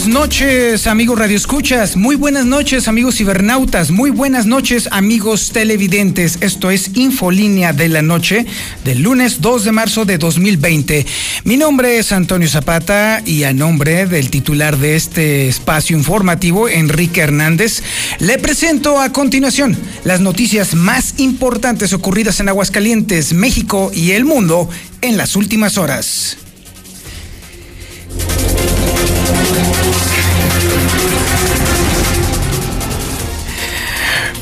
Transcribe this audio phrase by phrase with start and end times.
[0.00, 1.94] Buenas noches, amigos radioescuchas.
[1.94, 3.90] Muy buenas noches, amigos cibernautas.
[3.90, 6.38] Muy buenas noches, amigos televidentes.
[6.40, 8.46] Esto es Infolínea de la Noche
[8.82, 11.04] del lunes 2 de marzo de 2020.
[11.44, 17.20] Mi nombre es Antonio Zapata y a nombre del titular de este espacio informativo, Enrique
[17.20, 17.82] Hernández,
[18.20, 24.66] le presento a continuación las noticias más importantes ocurridas en Aguascalientes, México y el mundo
[25.02, 26.38] en las últimas horas.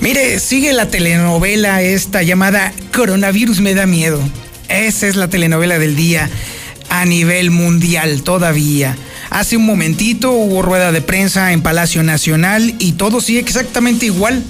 [0.00, 4.20] Mire, sigue la telenovela esta llamada Coronavirus me da miedo.
[4.68, 6.30] Esa es la telenovela del día
[6.88, 8.96] a nivel mundial todavía.
[9.30, 14.44] Hace un momentito hubo rueda de prensa en Palacio Nacional y todo sigue exactamente igual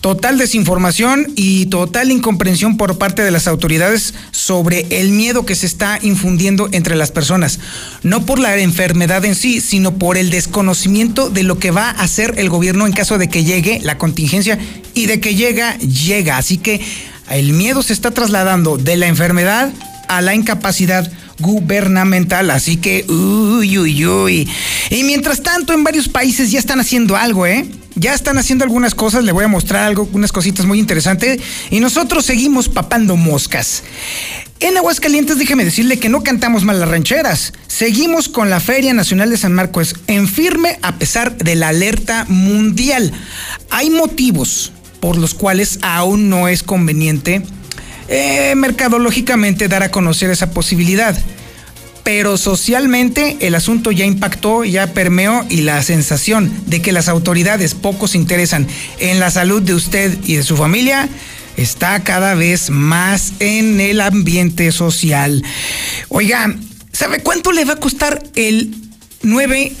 [0.00, 5.66] total desinformación y total incomprensión por parte de las autoridades sobre el miedo que se
[5.66, 7.58] está infundiendo entre las personas.
[8.02, 12.02] No por la enfermedad en sí, sino por el desconocimiento de lo que va a
[12.02, 14.58] hacer el gobierno en caso de que llegue la contingencia
[14.98, 16.38] y de que llega, llega.
[16.38, 16.80] Así que
[17.30, 19.72] el miedo se está trasladando de la enfermedad
[20.08, 22.50] a la incapacidad gubernamental.
[22.50, 24.48] Así que, uy, uy, uy.
[24.90, 27.66] Y mientras tanto, en varios países ya están haciendo algo, ¿eh?
[27.94, 31.40] Ya están haciendo algunas cosas, le voy a mostrar algo, unas cositas muy interesantes.
[31.70, 33.82] Y nosotros seguimos papando moscas.
[34.60, 37.52] En Aguascalientes, déjeme decirle que no cantamos mal las rancheras.
[37.68, 42.24] Seguimos con la Feria Nacional de San Marcos en firme a pesar de la alerta
[42.28, 43.12] mundial.
[43.70, 47.42] Hay motivos por los cuales aún no es conveniente
[48.08, 51.16] eh, mercadológicamente dar a conocer esa posibilidad.
[52.04, 57.74] Pero socialmente el asunto ya impactó, ya permeó y la sensación de que las autoridades
[57.74, 58.66] poco se interesan
[58.98, 61.06] en la salud de usted y de su familia
[61.58, 65.44] está cada vez más en el ambiente social.
[66.08, 66.54] Oiga,
[66.92, 68.74] ¿sabe cuánto le va a costar el
[69.22, 69.74] 9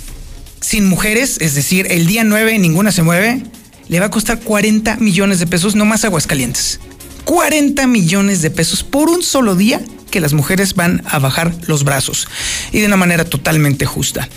[0.60, 1.38] sin mujeres?
[1.40, 3.42] Es decir, el día 9 ninguna se mueve.
[3.88, 6.80] Le va a costar 40 millones de pesos, no más Aguascalientes.
[7.24, 11.84] 40 millones de pesos por un solo día que las mujeres van a bajar los
[11.84, 12.26] brazos
[12.72, 14.28] y de una manera totalmente justa.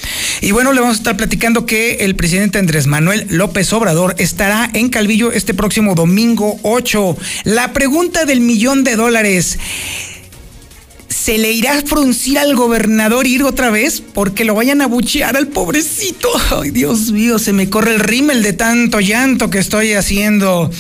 [0.42, 4.70] Y bueno, le vamos a estar platicando que el presidente Andrés Manuel López Obrador estará
[4.74, 7.18] en Calvillo este próximo domingo 8.
[7.46, 9.58] La pregunta del millón de dólares
[11.22, 15.38] se le irá a fruncir al gobernador ir otra vez porque lo vayan a buchear
[15.38, 16.30] al pobrecito.
[16.60, 20.72] Ay, Dios mío, se me corre el rímel de tanto llanto que estoy haciendo.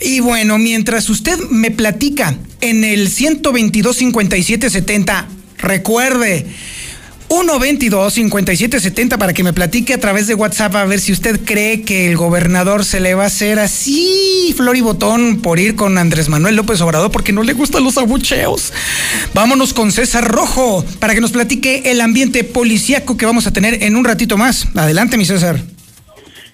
[0.00, 6.46] Y bueno, mientras usted me platica en el 122 57 70, recuerde
[7.32, 12.06] 122-5770 para que me platique a través de WhatsApp a ver si usted cree que
[12.06, 16.28] el gobernador se le va a hacer así flor y botón por ir con Andrés
[16.28, 18.74] Manuel López Obrador porque no le gustan los abucheos.
[19.32, 23.82] Vámonos con César Rojo para que nos platique el ambiente policíaco que vamos a tener
[23.82, 24.68] en un ratito más.
[24.76, 25.56] Adelante, mi César.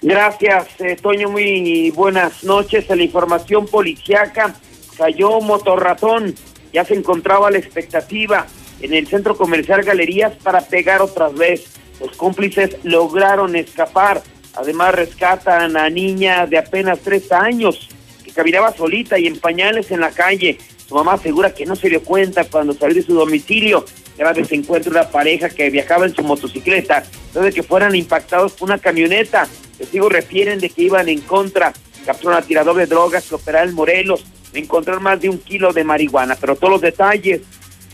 [0.01, 1.29] Gracias, eh, Toño.
[1.29, 2.89] Muy buenas noches.
[2.89, 4.55] A la información policíaca
[4.97, 6.35] cayó motorratón.
[6.71, 8.47] Ya se encontraba la expectativa
[8.81, 11.65] en el centro comercial Galerías para pegar otra vez.
[11.99, 14.21] Los cómplices lograron escapar.
[14.55, 17.89] Además rescatan a niña de apenas tres años
[18.23, 20.57] que caminaba solita y en pañales en la calle.
[20.87, 23.85] Su mamá asegura que no se dio cuenta cuando salió de su domicilio.
[24.17, 27.03] Grave se encuentra una pareja que viajaba en su motocicleta
[27.33, 29.47] desde que fueran impactados por una camioneta.
[29.77, 31.73] Testigos refieren de que iban en contra.
[32.05, 34.25] Capturaron a tirador de drogas que operaba en Morelos.
[34.53, 37.41] Encontraron más de un kilo de marihuana, pero todos los detalles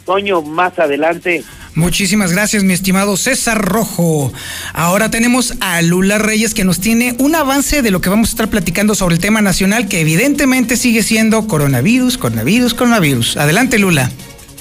[0.06, 1.44] Toño, más adelante.
[1.74, 4.32] Muchísimas gracias, mi estimado César Rojo.
[4.74, 8.32] Ahora tenemos a Lula Reyes que nos tiene un avance de lo que vamos a
[8.32, 13.38] estar platicando sobre el tema nacional que evidentemente sigue siendo coronavirus, coronavirus, coronavirus.
[13.38, 14.10] Adelante, Lula.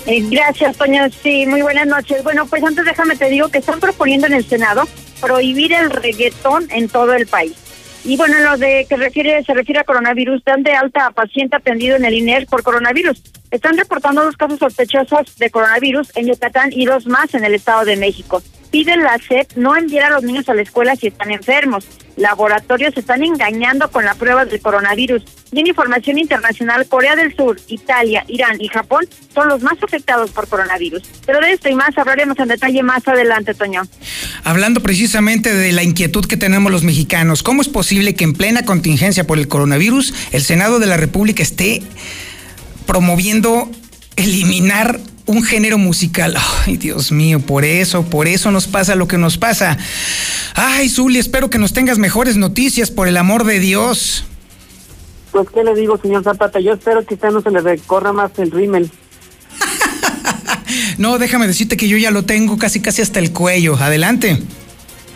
[0.06, 1.02] Eh, gracias, Toño.
[1.22, 2.22] Sí, muy buenas noches.
[2.24, 4.88] Bueno, pues antes déjame te digo que están proponiendo en el Senado
[5.20, 7.54] prohibir el reggaetón en todo el país.
[8.04, 11.56] Y bueno, lo de que refiere, se refiere a coronavirus, dan de alta a paciente
[11.56, 13.22] atendido en el INER por coronavirus.
[13.50, 17.86] Están reportando dos casos sospechosos de coronavirus en Yucatán y dos más en el Estado
[17.86, 18.42] de México.
[18.74, 21.84] Piden la SEP no enviar a los niños a la escuela si están enfermos.
[22.16, 25.22] Laboratorios están engañando con la prueba del coronavirus.
[25.52, 30.32] Y en información internacional, Corea del Sur, Italia, Irán y Japón son los más afectados
[30.32, 31.04] por coronavirus.
[31.24, 33.82] Pero de esto y más hablaremos en detalle más adelante, Toño.
[34.42, 38.64] Hablando precisamente de la inquietud que tenemos los mexicanos, ¿cómo es posible que en plena
[38.64, 41.80] contingencia por el coronavirus el Senado de la República esté
[42.86, 43.70] promoviendo
[44.16, 46.36] eliminar un género musical.
[46.66, 49.78] Ay, Dios mío, por eso, por eso nos pasa lo que nos pasa.
[50.54, 54.24] Ay, Zuli, espero que nos tengas mejores noticias, por el amor de Dios.
[55.32, 56.60] Pues, ¿qué le digo, señor Zapata?
[56.60, 58.90] Yo espero que usted no se le recorra más el rímel.
[60.98, 63.76] no, déjame decirte que yo ya lo tengo casi casi hasta el cuello.
[63.76, 64.38] Adelante.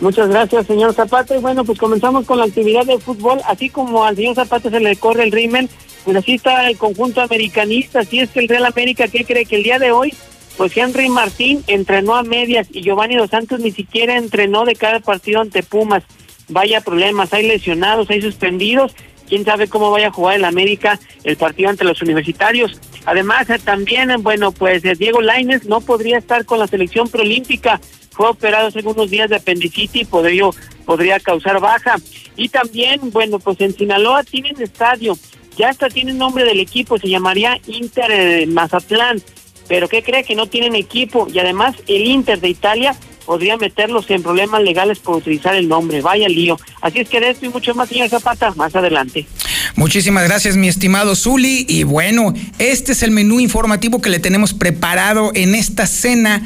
[0.01, 1.35] Muchas gracias, señor Zapata.
[1.35, 3.39] Y bueno, pues comenzamos con la actividad de fútbol.
[3.47, 5.69] Así como al señor Zapata se le corre el rímel,
[6.03, 7.99] pues así está el conjunto americanista.
[7.99, 9.45] Así es que el Real América, ¿qué cree?
[9.45, 10.13] Que el día de hoy,
[10.57, 14.99] pues Henry Martín entrenó a medias y Giovanni Dos Santos ni siquiera entrenó de cada
[14.99, 16.03] partido ante Pumas.
[16.47, 18.95] Vaya problemas, hay lesionados, hay suspendidos.
[19.27, 22.79] Quién sabe cómo vaya a jugar el América el partido ante los universitarios.
[23.05, 27.79] Además, eh, también, bueno, pues eh, Diego Laines no podría estar con la selección preolímpica
[28.19, 30.43] fue operado hace unos días de apendicitis y podría,
[30.85, 31.95] podría causar baja.
[32.35, 35.17] Y también, bueno, pues en Sinaloa tienen estadio,
[35.59, 39.21] ya hasta tienen nombre del equipo, se llamaría Inter eh, Mazatlán,
[39.67, 41.27] pero ¿qué cree que no tienen equipo?
[41.31, 42.95] Y además el Inter de Italia
[43.25, 46.01] podría meterlos en problemas legales por utilizar el nombre.
[46.01, 46.57] Vaya lío.
[46.81, 49.27] Así es que de esto y mucho más, señor Zapata, más adelante.
[49.75, 51.65] Muchísimas gracias, mi estimado Zuli.
[51.67, 56.41] Y bueno, este es el menú informativo que le tenemos preparado en esta cena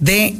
[0.00, 0.34] de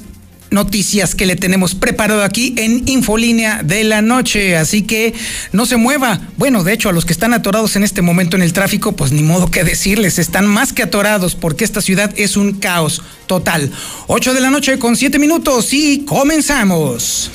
[0.50, 4.56] noticias que le tenemos preparado aquí en Infolínea de la Noche.
[4.56, 5.14] Así que
[5.52, 6.20] no se mueva.
[6.36, 9.12] Bueno, de hecho, a los que están atorados en este momento en el tráfico, pues
[9.12, 13.70] ni modo que decirles, están más que atorados porque esta ciudad es un caos total.
[14.06, 17.30] 8 de la noche con 7 minutos y comenzamos.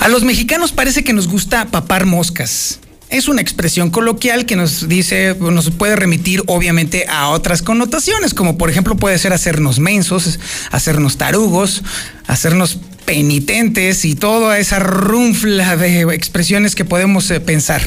[0.00, 4.88] A los mexicanos parece que nos gusta papar moscas es una expresión coloquial que nos
[4.88, 10.38] dice, nos puede remitir obviamente a otras connotaciones, como por ejemplo puede ser hacernos mensos,
[10.70, 11.82] hacernos tarugos,
[12.26, 17.80] hacernos penitentes y toda esa runfla de expresiones que podemos eh, pensar.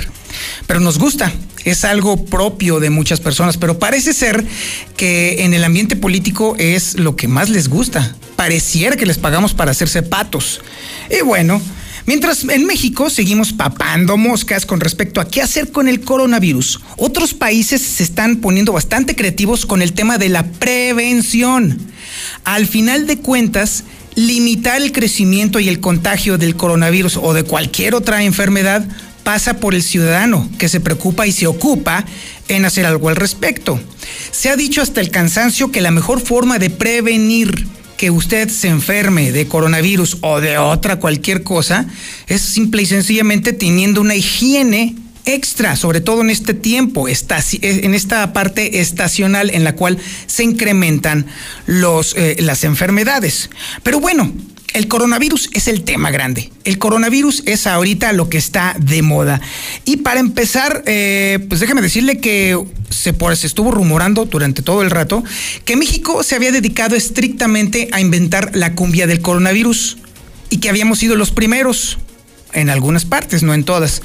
[0.65, 1.31] Pero nos gusta,
[1.65, 4.43] es algo propio de muchas personas, pero parece ser
[4.97, 8.15] que en el ambiente político es lo que más les gusta.
[8.35, 10.61] Pareciera que les pagamos para hacerse patos.
[11.11, 11.61] Y bueno,
[12.05, 17.33] Mientras en México seguimos papando moscas con respecto a qué hacer con el coronavirus, otros
[17.33, 21.77] países se están poniendo bastante creativos con el tema de la prevención.
[22.43, 23.83] Al final de cuentas,
[24.15, 28.85] limitar el crecimiento y el contagio del coronavirus o de cualquier otra enfermedad
[29.23, 32.05] pasa por el ciudadano que se preocupa y se ocupa
[32.47, 33.79] en hacer algo al respecto.
[34.31, 37.67] Se ha dicho hasta el cansancio que la mejor forma de prevenir
[38.01, 41.85] que usted se enferme de coronavirus o de otra cualquier cosa
[42.25, 44.95] es simple y sencillamente teniendo una higiene
[45.25, 51.27] extra, sobre todo en este tiempo, en esta parte estacional en la cual se incrementan
[51.67, 53.51] los, eh, las enfermedades.
[53.83, 54.33] Pero bueno,
[54.73, 56.49] el coronavirus es el tema grande.
[56.63, 59.41] El coronavirus es ahorita lo que está de moda.
[59.85, 62.57] Y para empezar, eh, pues déjeme decirle que
[62.91, 65.23] se, se estuvo rumorando durante todo el rato
[65.65, 69.97] que México se había dedicado estrictamente a inventar la cumbia del coronavirus
[70.49, 71.97] y que habíamos sido los primeros
[72.53, 74.01] en algunas partes, no en todas.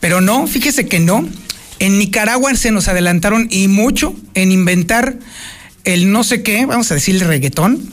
[0.00, 1.26] Pero no, fíjese que no.
[1.78, 5.18] En Nicaragua se nos adelantaron y mucho en inventar
[5.84, 7.90] el no sé qué, vamos a decirle reggaetón,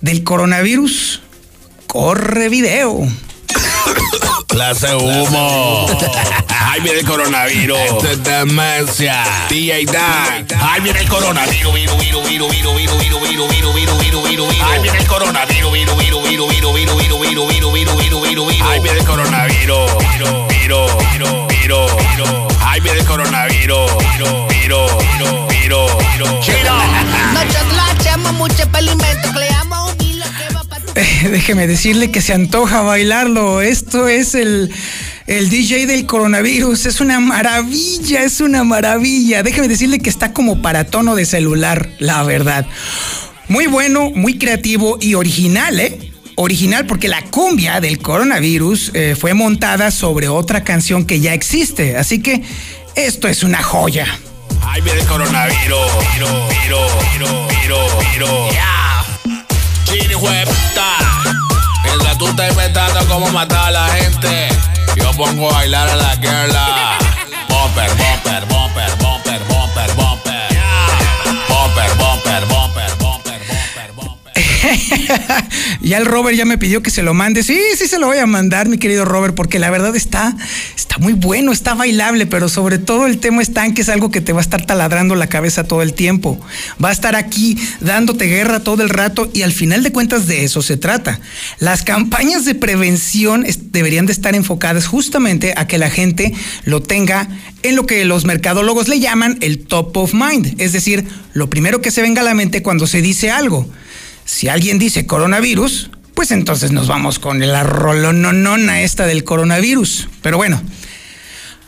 [0.00, 1.20] del coronavirus
[1.86, 3.06] corre video.
[4.54, 5.84] Clase humo.
[6.48, 7.76] Ay, viene el coronavirus.
[7.76, 9.24] Esto es demencia.
[9.48, 10.46] DJ Dan.
[10.62, 11.74] Ay, viene el coronavirus.
[11.74, 14.64] Viru, viru, viru, viru, viru, viru, viru, viru, viru, viru, viru, viru.
[14.64, 15.72] Ay, viene el coronavirus.
[15.72, 18.64] Viru, viru, viru, viru, viru, viru, viru, viru, viru, viru, viru, viru.
[18.64, 19.90] Ay, viene el coronavirus.
[20.12, 22.46] Viru, viru, viru, viru, viru.
[22.60, 23.90] Ay, viene el coronavirus.
[24.12, 24.86] Viru, viru,
[25.18, 26.40] viru, viru, viru.
[26.40, 26.78] Chino.
[28.38, 29.83] Mucho experimento, creamos
[31.30, 33.60] déjeme decirle que se antoja bailarlo.
[33.60, 34.70] Esto es el,
[35.26, 36.86] el DJ del coronavirus.
[36.86, 39.42] Es una maravilla, es una maravilla.
[39.42, 42.66] Déjeme decirle que está como para tono de celular, la verdad.
[43.48, 46.12] Muy bueno, muy creativo y original, ¿eh?
[46.36, 51.96] Original porque la cumbia del coronavirus eh, fue montada sobre otra canción que ya existe.
[51.96, 52.42] Así que
[52.96, 54.06] esto es una joya.
[54.62, 55.60] Ay, viene el coronavirus.
[55.62, 55.78] Viro,
[56.14, 58.83] viro, viro, viro, viro.
[59.84, 60.88] Chini huepta.
[61.84, 64.48] Mientras tú estás inventando cómo matar a la gente,
[64.96, 66.98] yo pongo a bailar a la girla.
[67.48, 67.90] Bumper,
[75.84, 77.42] ya el Robert ya me pidió que se lo mande.
[77.42, 80.36] Sí, sí se lo voy a mandar, mi querido Robert, porque la verdad está,
[80.76, 84.10] está muy bueno, está bailable, pero sobre todo el tema está en que es algo
[84.10, 86.40] que te va a estar taladrando la cabeza todo el tiempo.
[86.82, 90.44] Va a estar aquí dándote guerra todo el rato y al final de cuentas de
[90.44, 91.20] eso se trata.
[91.58, 96.32] Las campañas de prevención deberían de estar enfocadas justamente a que la gente
[96.64, 97.28] lo tenga
[97.62, 101.80] en lo que los mercadólogos le llaman el top of mind, es decir, lo primero
[101.80, 103.68] que se venga a la mente cuando se dice algo.
[104.24, 110.08] Si alguien dice coronavirus, pues entonces nos vamos con la rolononona esta del coronavirus.
[110.22, 110.62] Pero bueno,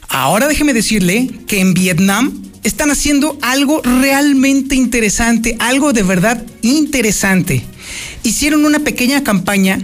[0.08, 7.62] ahora déjeme decirle que en Vietnam están haciendo algo realmente interesante, algo de verdad interesante.
[8.22, 9.78] Hicieron una pequeña campaña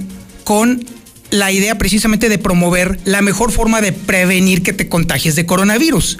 [0.44, 0.84] con
[1.30, 6.18] la idea precisamente de promover la mejor forma de prevenir que te contagies de coronavirus,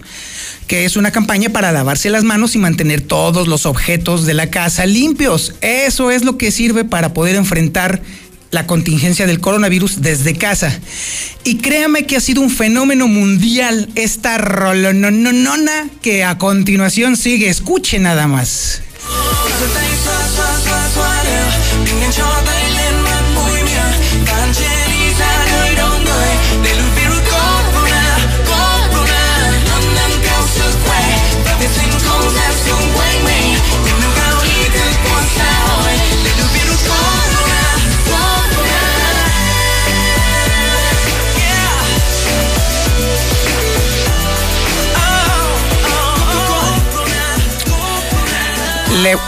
[0.73, 4.49] que es una campaña para lavarse las manos y mantener todos los objetos de la
[4.49, 5.55] casa limpios.
[5.61, 8.00] Eso es lo que sirve para poder enfrentar
[8.50, 10.81] la contingencia del coronavirus desde casa.
[11.45, 17.50] Y créame que ha sido un fenómeno mundial esta rolononona que a continuación sigue.
[17.50, 18.81] Escuche nada más.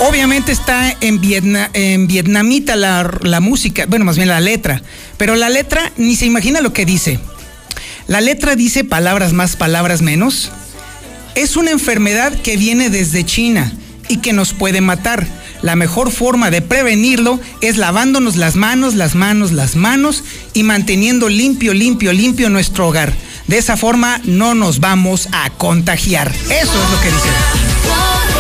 [0.01, 4.83] Obviamente está en, vietnamita la, la música, bueno, más bien la letra,
[5.17, 7.19] pero la letra ni se imagina lo que dice.
[8.07, 10.53] La letra dice palabras más, palabras menos.
[11.35, 13.73] Es una enfermedad que viene desde China
[14.09, 15.27] y que nos puede matar.
[15.63, 21.31] La mejor forma de prevenirlo es lavándonos las manos, las manos, las manos y manteniendo
[21.31, 23.15] limpio, limpio, limpio nuestro hogar.
[23.47, 26.31] De esa forma no nos vamos a contagiar.
[26.31, 28.34] Eso es lo que dice.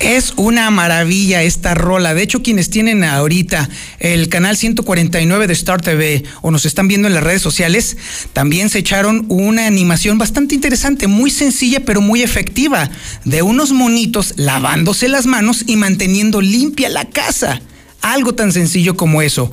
[0.00, 2.14] Es una maravilla esta rola.
[2.14, 7.08] De hecho, quienes tienen ahorita el canal 149 de Star TV o nos están viendo
[7.08, 7.96] en las redes sociales,
[8.32, 12.90] también se echaron una animación bastante interesante, muy sencilla pero muy efectiva,
[13.24, 17.60] de unos monitos lavándose las manos y manteniendo limpia la casa.
[18.00, 19.50] Algo tan sencillo como eso.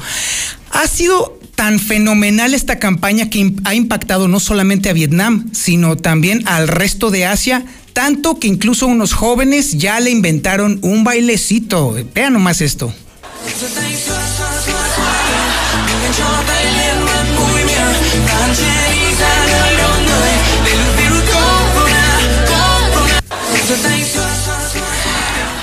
[0.69, 6.47] Ha sido tan fenomenal esta campaña que ha impactado no solamente a Vietnam, sino también
[6.47, 11.95] al resto de Asia, tanto que incluso unos jóvenes ya le inventaron un bailecito.
[12.13, 12.93] Vean nomás esto.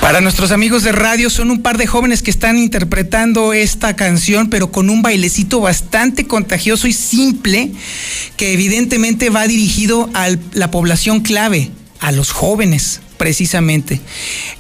[0.01, 4.49] Para nuestros amigos de radio son un par de jóvenes que están interpretando esta canción,
[4.49, 7.73] pero con un bailecito bastante contagioso y simple,
[8.39, 11.71] que evidentemente va dirigido a la población clave,
[12.03, 14.01] a los jóvenes, precisamente.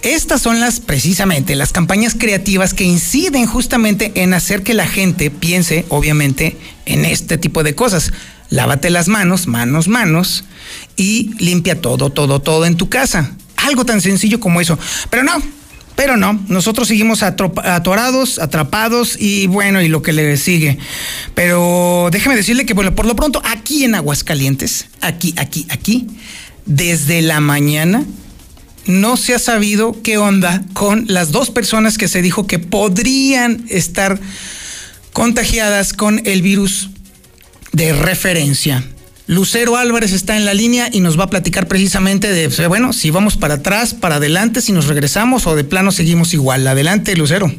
[0.02, 5.30] Estas son las, precisamente, las campañas creativas que inciden justamente en hacer que la gente
[5.30, 6.56] piense, obviamente,
[6.86, 8.12] en este tipo de cosas.
[8.48, 10.44] Lávate las manos, manos, manos,
[10.96, 13.32] y limpia todo, todo, todo en tu casa.
[13.56, 14.78] Algo tan sencillo como eso.
[15.10, 15.42] Pero no,
[15.96, 20.78] pero no, nosotros seguimos atorados, atrapados y bueno, y lo que le sigue.
[21.34, 26.06] Pero déjeme decirle que, bueno, por lo pronto, aquí en Aguascalientes, aquí, aquí, aquí,
[26.66, 28.04] desde la mañana
[28.86, 33.64] no se ha sabido qué onda con las dos personas que se dijo que podrían
[33.68, 34.18] estar
[35.12, 36.90] contagiadas con el virus
[37.72, 38.84] de referencia.
[39.28, 43.10] Lucero Álvarez está en la línea y nos va a platicar precisamente de, bueno, si
[43.10, 46.66] vamos para atrás, para adelante, si nos regresamos o de plano seguimos igual.
[46.66, 47.52] Adelante, Lucero.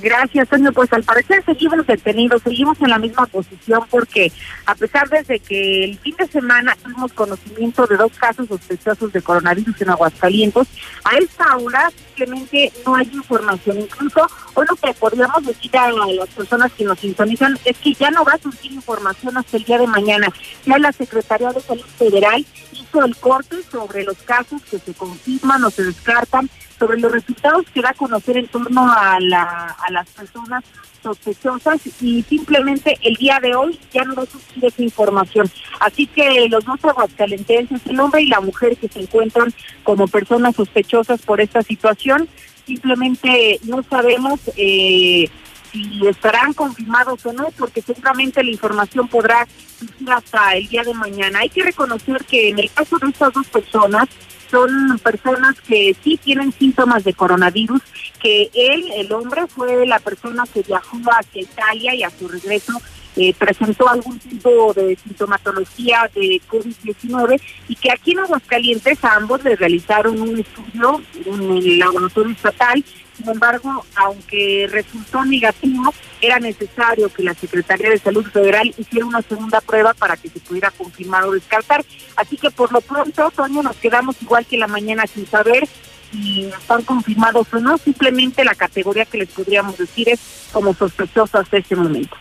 [0.00, 0.72] Gracias, Toño.
[0.72, 4.32] Pues al parecer seguimos detenidos, seguimos en la misma posición porque
[4.66, 9.22] a pesar desde que el fin de semana tuvimos conocimiento de dos casos sospechosos de
[9.22, 10.68] coronavirus en Aguascalientes,
[11.04, 13.80] a esta hora simplemente no hay información.
[13.80, 18.10] Incluso hoy lo que podríamos decir a las personas que nos sintonizan es que ya
[18.10, 20.28] no va a surgir información hasta el día de mañana.
[20.64, 25.64] Ya la Secretaría de Salud Federal hizo el corte sobre los casos que se confirman
[25.64, 29.90] o se descartan sobre los resultados que da a conocer en torno a, la, a
[29.90, 30.64] las personas
[31.02, 35.50] sospechosas y simplemente el día de hoy ya no va a surgir esa información.
[35.80, 39.52] Así que los dos aguascalentenses, el hombre y la mujer que se encuentran
[39.84, 42.28] como personas sospechosas por esta situación,
[42.66, 45.28] simplemente no sabemos eh,
[45.72, 49.46] si estarán confirmados o no, porque seguramente la información podrá
[49.78, 51.40] surgir hasta el día de mañana.
[51.40, 54.08] Hay que reconocer que en el caso de estas dos personas,
[54.50, 57.82] son personas que sí tienen síntomas de coronavirus,
[58.20, 62.72] que él, el hombre, fue la persona que viajó hacia Italia y a su regreso
[63.16, 69.42] eh, presentó algún tipo de sintomatología de COVID-19 y que aquí en Aguascalientes a ambos
[69.42, 72.84] les realizaron un estudio en el laboratorio estatal
[73.18, 79.22] sin embargo, aunque resultó negativo, era necesario que la Secretaría de Salud Federal hiciera una
[79.22, 81.84] segunda prueba para que se pudiera confirmar o descartar.
[82.16, 85.68] Así que por lo pronto, Toño, nos quedamos igual que la mañana sin saber
[86.12, 90.20] si están confirmados o no, simplemente la categoría que les podríamos decir es
[90.52, 92.16] como sospechosos hasta este momento.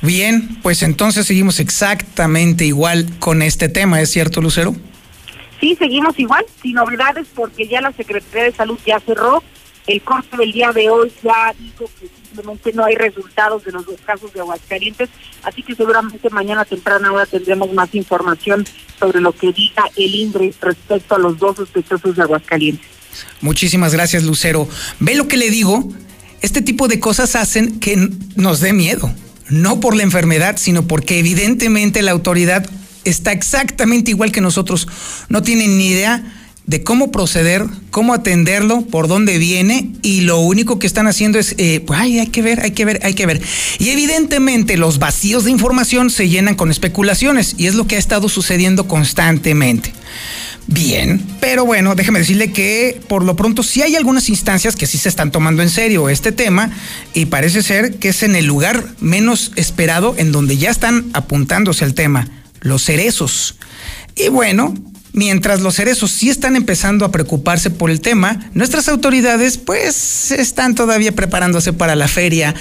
[0.00, 4.76] Bien, pues entonces seguimos exactamente igual con este tema, ¿es cierto, Lucero?
[5.60, 9.42] Sí, seguimos igual, sin novedades, porque ya la Secretaría de Salud ya cerró.
[9.86, 13.86] El corte del día de hoy ya dijo que simplemente no hay resultados de los
[13.86, 15.08] dos casos de Aguascalientes,
[15.42, 18.66] así que seguramente mañana temprano ahora tendremos más información
[19.00, 22.86] sobre lo que diga el INDRE respecto a los dos sospechosos de Aguascalientes.
[23.40, 24.68] Muchísimas gracias, Lucero.
[25.00, 25.88] ¿Ve lo que le digo?
[26.42, 27.96] Este tipo de cosas hacen que
[28.36, 29.10] nos dé miedo
[29.48, 32.68] no por la enfermedad, sino porque evidentemente la autoridad
[33.08, 34.88] está exactamente igual que nosotros.
[35.28, 36.24] No tienen ni idea
[36.68, 41.54] de cómo proceder, cómo atenderlo, por dónde viene y lo único que están haciendo es,
[41.56, 43.40] eh, pues, ay, hay que ver, hay que ver, hay que ver.
[43.78, 47.98] Y evidentemente los vacíos de información se llenan con especulaciones y es lo que ha
[47.98, 49.94] estado sucediendo constantemente.
[50.66, 54.98] Bien, pero bueno, déjeme decirle que por lo pronto sí hay algunas instancias que sí
[54.98, 56.70] se están tomando en serio este tema
[57.14, 61.86] y parece ser que es en el lugar menos esperado en donde ya están apuntándose
[61.86, 62.28] al tema,
[62.60, 63.56] los cerezos.
[64.16, 64.74] Y bueno,
[65.12, 70.74] mientras los cerezos sí están empezando a preocuparse por el tema, nuestras autoridades pues están
[70.74, 72.54] todavía preparándose para la Feria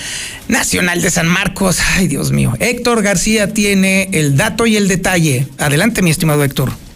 [0.47, 1.79] Nacional de San Marcos.
[1.95, 2.53] Ay, Dios mío.
[2.59, 5.47] Héctor García tiene el dato y el detalle.
[5.57, 6.86] Adelante, mi estimado Héctor.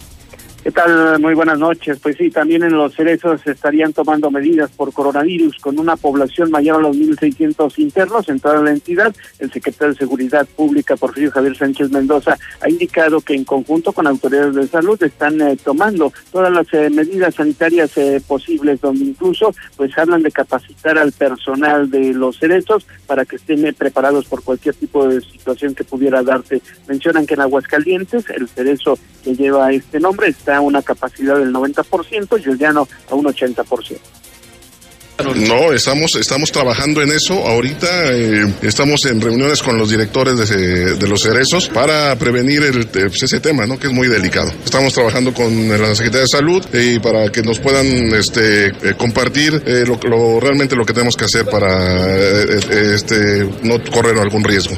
[0.62, 1.18] ¿Qué tal?
[1.18, 1.98] Muy buenas noches.
[2.00, 6.52] Pues sí, también en los cerezos se estarían tomando medidas por coronavirus con una población
[6.52, 9.12] mayor a los 1.600 internos en toda la entidad.
[9.40, 14.06] El secretario de Seguridad Pública, Porfirio Javier Sánchez Mendoza, ha indicado que en conjunto con
[14.06, 19.52] autoridades de salud están eh, tomando todas las eh, medidas sanitarias eh, posibles, donde incluso
[19.76, 24.76] pues hablan de capacitar al personal de los cerezos para que estén preparados por cualquier
[24.76, 26.62] tipo de situación que pudiera darse.
[26.86, 31.52] Mencionan que en Aguascalientes el cerezo que lleva este nombre está a una capacidad del
[31.52, 33.98] 90% y el llano a un 80%.
[35.36, 37.34] No, estamos, estamos trabajando en eso.
[37.46, 42.88] Ahorita eh, estamos en reuniones con los directores de, de los cerezos para prevenir el,
[42.88, 43.78] pues, ese tema, ¿no?
[43.78, 44.50] que es muy delicado.
[44.64, 49.62] Estamos trabajando con la Secretaría de Salud y para que nos puedan este, eh, compartir
[49.66, 54.76] eh, lo, lo, realmente lo que tenemos que hacer para este, no correr algún riesgo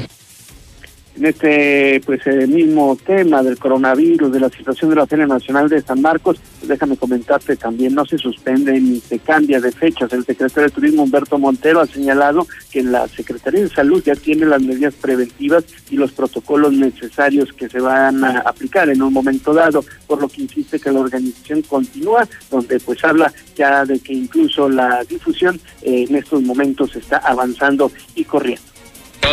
[1.17, 5.69] en este pues eh, mismo tema del coronavirus, de la situación de la Feria Nacional
[5.69, 10.11] de San Marcos, pues, déjame comentarte también, no se suspende ni se cambia de fechas.
[10.11, 14.45] El secretario de Turismo Humberto Montero ha señalado que la Secretaría de Salud ya tiene
[14.45, 19.53] las medidas preventivas y los protocolos necesarios que se van a aplicar en un momento
[19.53, 24.13] dado, por lo que insiste que la organización continúa, donde pues habla ya de que
[24.13, 28.74] incluso la difusión eh, en estos momentos está avanzando y corriendo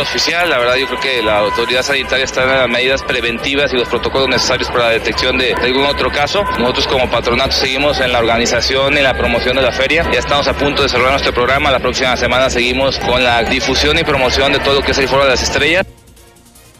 [0.01, 3.77] oficial, la verdad yo creo que la autoridad sanitaria está en las medidas preventivas y
[3.77, 6.43] los protocolos necesarios para la detección de, algún otro caso.
[6.59, 10.09] Nosotros como patronato seguimos en la organización y la promoción de la feria.
[10.11, 11.71] Ya estamos a punto de cerrar nuestro programa.
[11.71, 15.07] La próxima semana seguimos con la difusión y promoción de todo lo que es el
[15.07, 15.85] Foro de las Estrellas.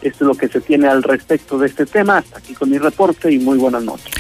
[0.02, 2.18] Esto es lo que se tiene al respecto de este tema.
[2.18, 4.12] Hasta aquí con mi reporte y muy buenas noches.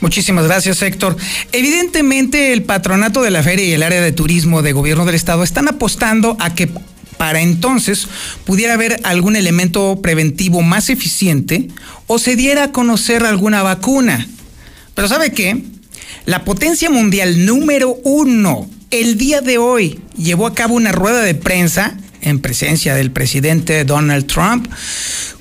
[0.00, 1.16] Muchísimas gracias, Héctor.
[1.50, 5.42] Evidentemente, el patronato de la feria y el área de turismo de gobierno del estado
[5.42, 6.68] están apostando a que
[7.22, 8.08] para entonces
[8.44, 11.68] pudiera haber algún elemento preventivo más eficiente
[12.08, 14.26] o se diera a conocer alguna vacuna.
[14.96, 15.62] Pero ¿sabe qué?
[16.26, 21.36] La potencia mundial número uno el día de hoy llevó a cabo una rueda de
[21.36, 24.66] prensa en presencia del presidente Donald Trump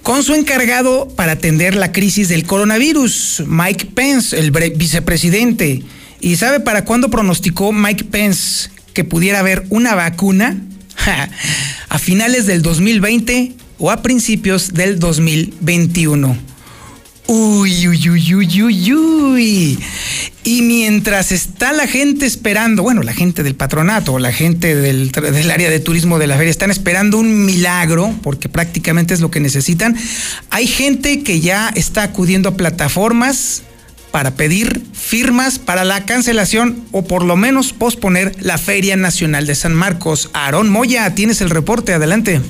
[0.04, 5.82] con su encargado para atender la crisis del coronavirus, Mike Pence, el vicepresidente.
[6.20, 10.62] ¿Y sabe para cuándo pronosticó Mike Pence que pudiera haber una vacuna?
[11.90, 16.52] A finales del 2020 o a principios del 2021.
[17.28, 19.80] Uy, uy, uy, uy, uy, uy.
[20.44, 25.52] Y mientras está la gente esperando, bueno, la gente del patronato, la gente del, del,
[25.52, 29.40] área de turismo de la feria, están esperando un milagro, porque prácticamente es lo que
[29.40, 29.96] necesitan,
[30.50, 33.64] hay gente que ya está acudiendo a plataformas
[34.12, 39.56] para pedir firmas para la cancelación o por lo menos posponer la Feria Nacional de
[39.56, 40.30] San Marcos.
[40.34, 42.41] Aarón Moya, tienes el reporte, adelante.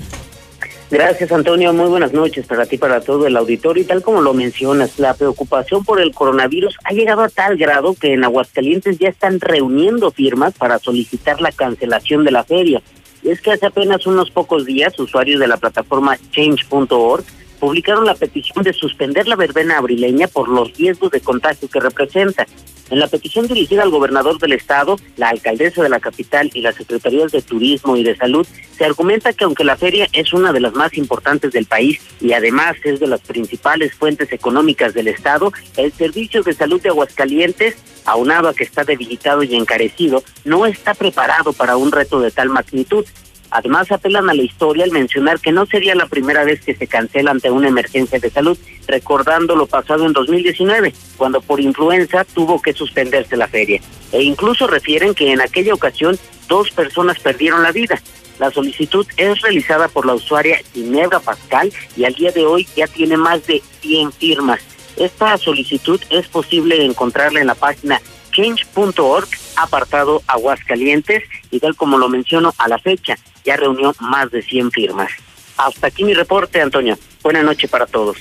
[0.91, 1.71] Gracias, Antonio.
[1.71, 3.81] Muy buenas noches para ti, para todo el auditorio.
[3.81, 7.93] Y tal como lo mencionas, la preocupación por el coronavirus ha llegado a tal grado
[7.93, 12.81] que en Aguascalientes ya están reuniendo firmas para solicitar la cancelación de la feria.
[13.23, 17.23] Y es que hace apenas unos pocos días, usuarios de la plataforma change.org
[17.61, 22.47] publicaron la petición de suspender la verbena abrileña por los riesgos de contagio que representa.
[22.89, 26.75] En la petición dirigida al gobernador del estado, la alcaldesa de la capital y las
[26.75, 30.59] secretarías de Turismo y de Salud, se argumenta que aunque la feria es una de
[30.59, 35.53] las más importantes del país y además es de las principales fuentes económicas del estado,
[35.77, 40.95] el servicio de salud de Aguascalientes, aunado a que está debilitado y encarecido, no está
[40.95, 43.05] preparado para un reto de tal magnitud.
[43.51, 46.87] Además, apelan a la historia al mencionar que no sería la primera vez que se
[46.87, 52.61] cancela ante una emergencia de salud, recordando lo pasado en 2019, cuando por influenza tuvo
[52.61, 53.81] que suspenderse la feria.
[54.13, 58.01] E incluso refieren que en aquella ocasión dos personas perdieron la vida.
[58.39, 62.87] La solicitud es realizada por la usuaria Ginebra Pascal y al día de hoy ya
[62.87, 64.61] tiene más de 100 firmas.
[64.95, 72.09] Esta solicitud es posible encontrarla en la página change.org, apartado Aguascalientes, y tal como lo
[72.09, 75.11] menciono a la fecha, ya reunió más de 100 firmas.
[75.57, 76.97] Hasta aquí mi reporte, Antonio.
[77.21, 78.17] Buenas noches para todos.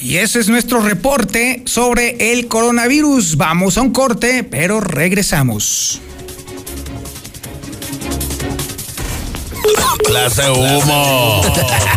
[0.00, 3.36] Y ese es nuestro reporte sobre el coronavirus.
[3.36, 6.00] Vamos a un corte, pero regresamos.
[10.04, 11.42] Clase humo.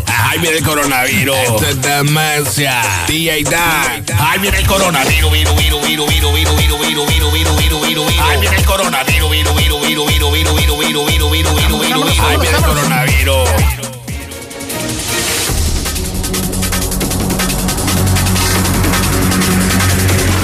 [0.08, 1.36] Ay, viene el coronavirus.
[1.38, 2.82] Esto es demencia.
[3.08, 4.06] DJ Dan.
[4.20, 5.32] Ay, viene el coronavirus.
[5.32, 8.24] Viru, viru, viru, viru, viru, viru, viru, viru, viru, viru, viru, viru.
[8.24, 9.30] Ay, viene el coronavirus.
[9.32, 12.26] Viru, viru, viru, viru, viru, viru, viru, viru, viru, viru, viru, viru.
[12.26, 13.50] Ay, viene el coronavirus.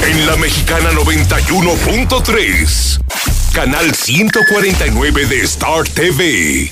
[0.04, 3.00] En la mexicana 91.3,
[3.54, 6.72] canal 149 de Star TV.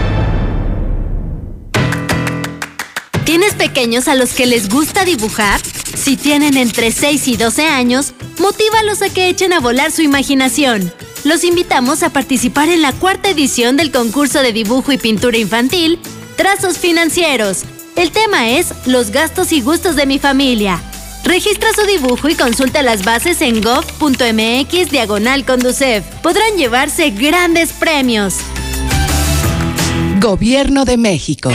[3.31, 5.61] ¿Tienes pequeños a los que les gusta dibujar?
[5.95, 10.91] Si tienen entre 6 y 12 años, motívalos a que echen a volar su imaginación.
[11.23, 15.97] Los invitamos a participar en la cuarta edición del concurso de dibujo y pintura infantil,
[16.35, 17.63] Trazos Financieros.
[17.95, 20.83] El tema es Los gastos y gustos de mi familia.
[21.23, 25.45] Registra su dibujo y consulta las bases en gov.mx diagonal.
[25.45, 28.35] Podrán llevarse grandes premios.
[30.19, 31.49] Gobierno de México.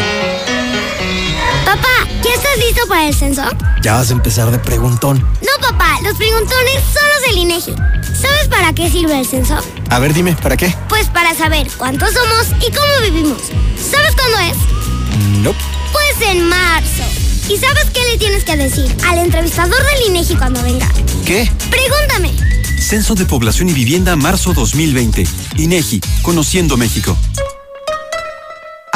[2.37, 3.43] Papá, ¿ya estás listo para el censo?
[3.83, 5.19] Ya vas a empezar de preguntón.
[5.21, 7.75] No, papá, los preguntones son los del INEGI.
[8.21, 9.57] ¿Sabes para qué sirve el censo?
[9.91, 10.75] A ver, dime, ¿para qué?
[10.89, 13.39] Pues para saber cuántos somos y cómo vivimos.
[13.79, 15.39] ¿Sabes cuándo es?
[15.43, 15.55] No.
[15.93, 17.05] Pues en marzo.
[17.49, 20.91] ¿Y sabes qué le tienes que decir al entrevistador del INEGI cuando venga?
[21.25, 21.51] ¿Qué?
[21.71, 22.33] Pregúntame.
[22.81, 25.27] Censo de Población y Vivienda marzo 2020.
[25.57, 27.17] INEGI, Conociendo México.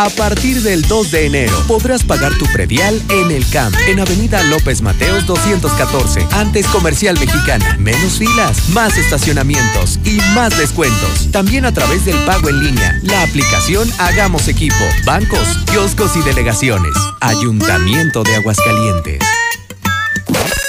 [0.01, 4.43] A partir del 2 de enero podrás pagar tu predial en el CAMP, en Avenida
[4.45, 7.77] López Mateos 214, antes Comercial Mexicana.
[7.79, 11.31] Menos filas, más estacionamientos y más descuentos.
[11.33, 16.95] También a través del pago en línea, la aplicación Hagamos Equipo, bancos, kioscos y delegaciones.
[17.21, 19.21] Ayuntamiento de Aguascalientes.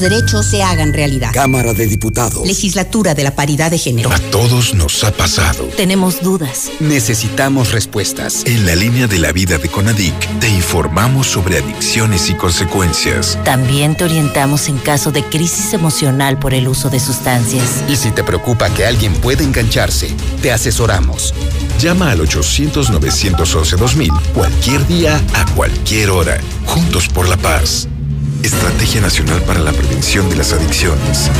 [0.00, 1.30] derechos se hagan realidad.
[1.32, 2.46] Cámara de Diputados.
[2.46, 4.10] Legislatura de la Paridad de Género.
[4.10, 5.64] A todos nos ha pasado.
[5.76, 6.70] Tenemos dudas.
[6.80, 8.42] Necesitamos respuestas.
[8.46, 13.38] En la línea de la vida de Conadic te informamos sobre adicciones y consecuencias.
[13.44, 17.84] También te orientamos en caso de crisis emocional por el uso de sustancias.
[17.88, 20.08] Y si te preocupa que alguien pueda engancharse,
[20.42, 21.34] te asesoramos.
[21.78, 26.38] Llama al 800-911-2000 cualquier día, a cualquier hora.
[26.66, 27.88] Juntos por la paz.
[28.42, 31.30] Estrategia Nacional para la Prevención de las Adicciones.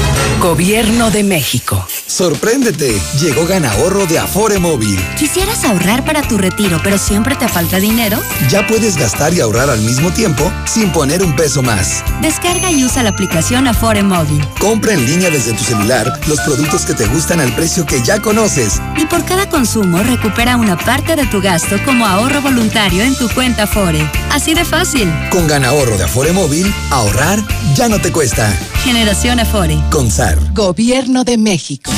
[0.40, 1.86] Gobierno de México.
[2.06, 4.98] Sorpréndete, llegó Ganahorro de Afore Móvil.
[5.18, 8.18] ¿Quisieras ahorrar para tu retiro, pero siempre te falta dinero?
[8.50, 12.04] Ya puedes gastar y ahorrar al mismo tiempo sin poner un peso más.
[12.20, 14.44] Descarga y usa la aplicación Afore Móvil.
[14.58, 18.20] Compra en línea desde tu celular los productos que te gustan al precio que ya
[18.20, 18.80] conoces.
[18.98, 23.28] Y por cada consumo recupera una parte de tu gasto como ahorro voluntario en tu
[23.30, 24.06] cuenta Afore.
[24.30, 25.12] Así de fácil.
[25.30, 27.38] Con Ganahorro de Afore Móvil, ahorrar
[27.74, 28.50] ya no te cuesta.
[28.84, 29.76] Generación Afore.
[29.90, 30.38] Con SAR.
[30.54, 31.90] Gobierno de México.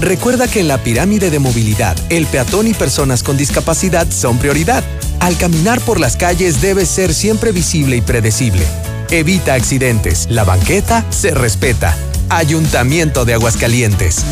[0.00, 4.82] Recuerda que en la pirámide de movilidad, el peatón y personas con discapacidad son prioridad.
[5.20, 8.66] Al caminar por las calles debe ser siempre visible y predecible.
[9.10, 10.26] Evita accidentes.
[10.30, 11.96] La banqueta se respeta.
[12.30, 14.24] Ayuntamiento de Aguascalientes.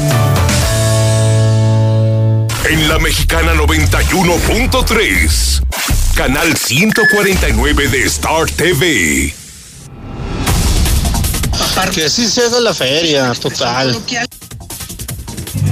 [2.71, 5.63] En la Mexicana 91.3,
[6.15, 9.33] canal 149 de Star TV.
[11.95, 13.99] Que sí se haga la feria, total.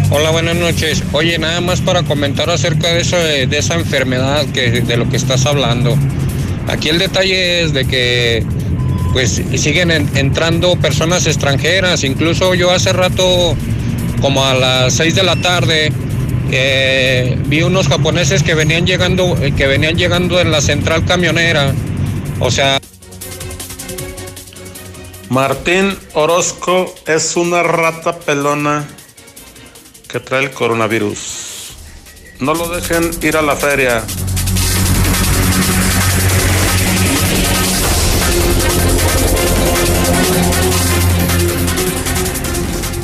[0.09, 1.03] Hola, buenas noches.
[1.13, 5.19] Oye, nada más para comentar acerca de, eso, de, esa enfermedad que, de lo que
[5.19, 5.99] estás hablando.
[6.67, 8.43] Aquí el detalle es de que
[9.13, 12.05] pues siguen entrando personas extranjeras.
[12.05, 13.55] Incluso yo hace rato,
[14.23, 15.93] como a las 6 de la tarde,
[16.51, 21.75] eh, vi unos japoneses que venían llegando, que venían llegando en la central camionera.
[22.41, 22.79] O sea.
[25.29, 28.87] Martín Orozco es una rata pelona
[30.09, 31.75] que trae el coronavirus.
[32.41, 34.05] No lo dejen ir a la feria.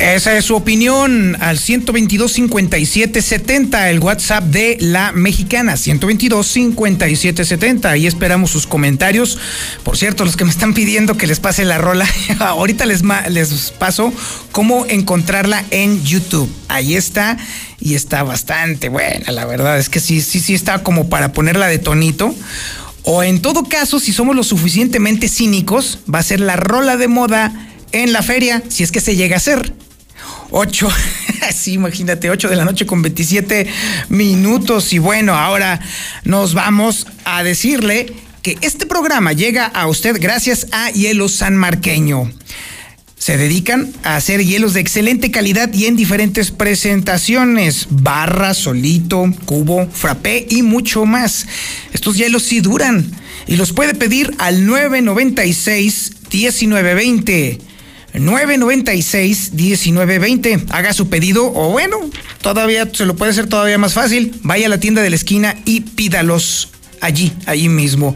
[0.02, 7.44] Esa es su opinión al 122 57 70, el WhatsApp de la mexicana, 122 57
[7.44, 7.88] 70.
[7.88, 9.38] Ahí esperamos sus comentarios.
[9.84, 12.04] Por cierto, los que me están pidiendo que les pase la rola,
[12.40, 14.12] ahorita les, les paso
[14.50, 16.52] cómo encontrarla en YouTube.
[16.66, 17.38] Ahí está
[17.78, 21.68] y está bastante buena, la verdad es que sí, sí, sí está como para ponerla
[21.68, 22.34] de tonito.
[23.04, 27.06] O en todo caso, si somos lo suficientemente cínicos, va a ser la rola de
[27.06, 29.72] moda en la feria, si es que se llega a hacer.
[30.50, 30.88] 8,
[31.54, 33.66] sí, imagínate, 8 de la noche con 27
[34.08, 34.92] minutos.
[34.92, 35.80] Y bueno, ahora
[36.24, 42.30] nos vamos a decirle que este programa llega a usted gracias a Hielo San Marqueño.
[43.16, 49.88] Se dedican a hacer hielos de excelente calidad y en diferentes presentaciones, barra, solito, cubo,
[49.92, 51.46] frappé y mucho más.
[51.92, 53.12] Estos hielos sí duran
[53.46, 57.71] y los puede pedir al 996 1920.
[58.14, 60.66] 996-1920.
[60.70, 61.98] Haga su pedido o bueno,
[62.42, 64.34] todavía se lo puede hacer todavía más fácil.
[64.42, 66.70] Vaya a la tienda de la esquina y pídalos
[67.00, 68.14] allí, allí mismo.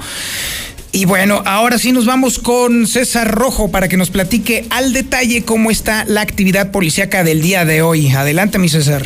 [0.92, 5.44] Y bueno, ahora sí nos vamos con César Rojo para que nos platique al detalle
[5.44, 8.08] cómo está la actividad policíaca del día de hoy.
[8.08, 9.02] Adelante, mi César.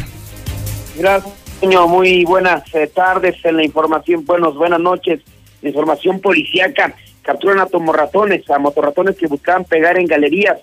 [0.96, 1.88] Gracias, señor.
[1.88, 4.24] Muy buenas eh, tardes en la información.
[4.24, 5.20] Buenos, buenas noches.
[5.62, 6.94] información policíaca.
[7.22, 10.58] Capturan a tomorratones, a motorratones que buscaban pegar en galerías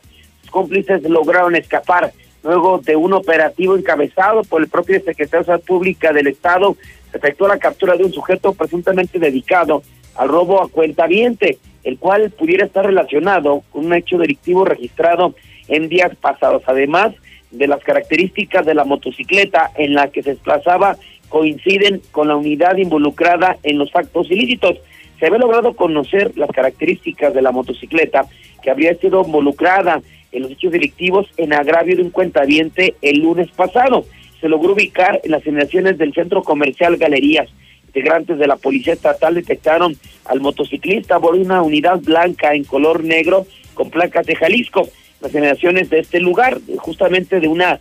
[0.50, 2.12] cómplices lograron escapar.
[2.44, 6.78] Luego de un operativo encabezado por el propio secretario de Salud Pública del Estado,
[7.12, 9.84] se efectuó la captura de un sujeto presuntamente dedicado
[10.16, 15.36] al robo a cuentaviente, el cual pudiera estar relacionado con un hecho delictivo registrado
[15.68, 16.64] en días pasados.
[16.68, 17.14] Además
[17.52, 20.98] de las características de la motocicleta en la que se desplazaba
[21.30, 24.78] coinciden con la unidad involucrada en los actos ilícitos.
[25.20, 28.26] Se había logrado conocer las características de la motocicleta
[28.62, 30.02] que habría sido involucrada
[30.38, 34.06] en los hechos delictivos en agravio de un cuentaviente el lunes pasado.
[34.40, 37.50] Se logró ubicar en las inmediaciones del centro comercial Galerías.
[37.88, 43.48] Integrantes de la Policía Estatal detectaron al motociclista de una unidad blanca en color negro
[43.74, 44.88] con placas de Jalisco.
[45.22, 47.80] Las inmediaciones de este lugar, justamente de una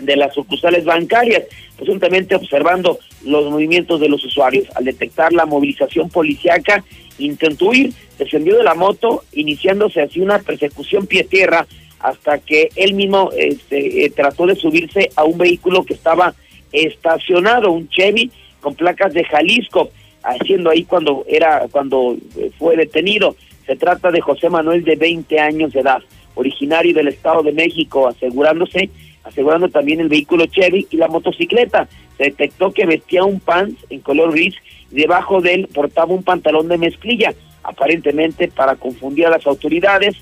[0.00, 1.44] de las sucursales bancarias,
[1.76, 4.68] presuntamente observando los movimientos de los usuarios.
[4.74, 6.84] Al detectar la movilización policiaca,
[7.18, 11.66] intentó huir, descendió de la moto, iniciándose así una persecución pie-tierra
[12.00, 16.34] hasta que él mismo este, eh, trató de subirse a un vehículo que estaba
[16.70, 18.30] estacionado, un Chevy
[18.60, 19.90] con placas de Jalisco,
[20.22, 23.36] haciendo ahí cuando era cuando eh, fue detenido.
[23.66, 26.02] Se trata de José Manuel de 20 años de edad,
[26.34, 28.90] originario del Estado de México, asegurándose
[29.24, 31.88] asegurando también el vehículo Chevy y la motocicleta.
[32.16, 34.54] Se detectó que vestía un pants en color gris
[34.92, 40.14] y debajo de él portaba un pantalón de mezclilla, aparentemente para confundir a las autoridades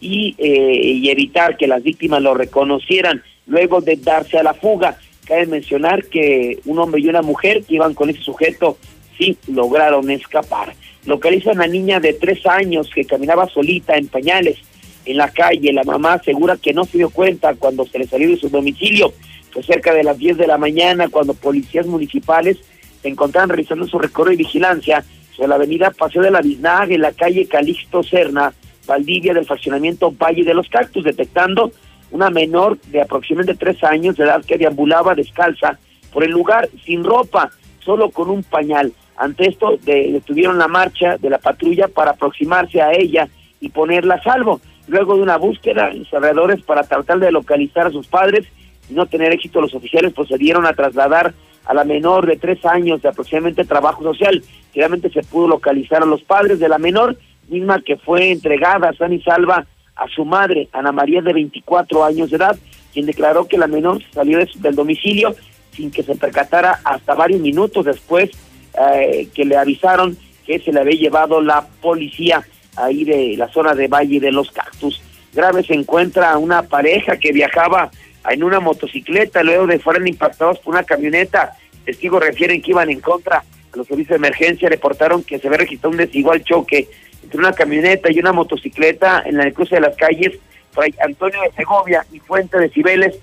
[0.00, 4.98] y, eh, evitar que las víctimas lo reconocieran luego de darse a la fuga.
[5.26, 8.78] Cabe mencionar que un hombre y una mujer que iban con ese sujeto
[9.18, 10.74] sí lograron escapar.
[11.04, 14.58] Localizan a una niña de tres años que caminaba solita en pañales
[15.06, 15.72] en la calle.
[15.72, 19.12] La mamá asegura que no se dio cuenta cuando se le salió de su domicilio.
[19.50, 22.58] Fue cerca de las 10 de la mañana cuando policías municipales
[23.00, 27.00] se encontraban realizando su recorrido y vigilancia sobre la avenida Paseo de la Biznaga en
[27.00, 28.52] la calle Calixto Serna,
[28.86, 31.72] Valdivia del fraccionamiento Valle de los Cactus, detectando
[32.10, 35.78] una menor de aproximadamente tres años de edad que deambulaba descalza
[36.12, 37.50] por el lugar sin ropa,
[37.84, 38.92] solo con un pañal.
[39.16, 43.28] Ante esto detuvieron la marcha de la patrulla para aproximarse a ella
[43.60, 44.60] y ponerla a salvo.
[44.88, 48.46] Luego de una búsqueda, los alrededores para tratar de localizar a sus padres
[48.88, 53.02] y no tener éxito, los oficiales procedieron a trasladar a la menor de tres años
[53.02, 54.42] de aproximadamente trabajo social.
[54.72, 57.16] Finalmente se pudo localizar a los padres de la menor,
[57.48, 62.30] misma que fue entregada a y Salva a su madre, Ana María, de 24 años
[62.30, 62.56] de edad,
[62.92, 65.34] quien declaró que la menor salió del domicilio
[65.72, 68.30] sin que se percatara hasta varios minutos después
[68.78, 72.42] eh, que le avisaron que se le había llevado la policía
[72.76, 75.02] ahí de la zona de Valle de los Cactus.
[75.32, 77.90] Grave se encuentra una pareja que viajaba
[78.28, 81.56] en una motocicleta luego de fueran impactados por una camioneta.
[81.84, 83.44] Testigos refieren que iban en contra.
[83.74, 86.88] Los servicios de emergencia reportaron que se había registrado un desigual choque
[87.22, 90.38] entre una camioneta y una motocicleta en la cruce de las calles
[90.76, 93.18] Fray Antonio de Segovia y Fuente de Cibeles,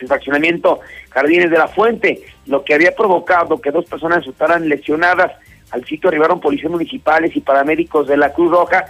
[0.00, 5.32] el fraccionamiento Jardines de la Fuente, lo que había provocado que dos personas resultaran lesionadas.
[5.70, 8.84] Al sitio arribaron policías municipales y paramédicos de la Cruz Roja.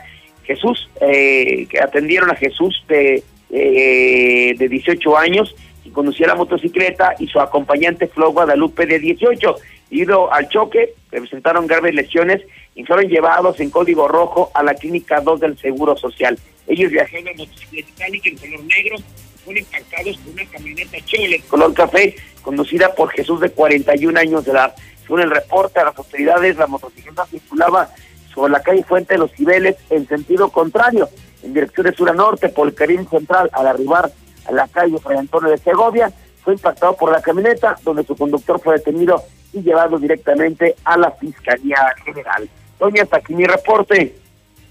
[0.45, 7.15] Jesús, eh, que atendieron a Jesús de, eh, de 18 años, y conducía la motocicleta,
[7.19, 9.57] y su acompañante Flo Guadalupe de 18.
[9.91, 12.43] Ido al choque, presentaron graves lesiones
[12.75, 16.39] y fueron llevados en código rojo a la clínica 2 del Seguro Social.
[16.69, 18.97] Ellos viajaban en motocicleta en color negro,
[19.45, 24.53] fueron impactados por una camioneta Chevrolet color café, conducida por Jesús de 41 años de
[24.53, 24.75] edad.
[25.11, 27.91] Según el reporte a las autoridades, la motocicleta circulaba
[28.33, 31.09] sobre la calle Fuente de los Cibeles en sentido contrario,
[31.43, 34.13] en dirección de sur a norte por el Caribe Central, al arribar
[34.47, 36.13] a la calle Fray Antonio de Segovia,
[36.45, 39.21] fue impactado por la camioneta, donde su conductor fue detenido
[39.53, 42.49] y llevado directamente a la Fiscalía General.
[42.79, 44.15] Doña, hasta aquí mi reporte.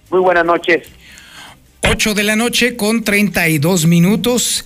[0.09, 0.87] Muy buenas noches.
[1.83, 4.63] 8 de la noche con 32 minutos.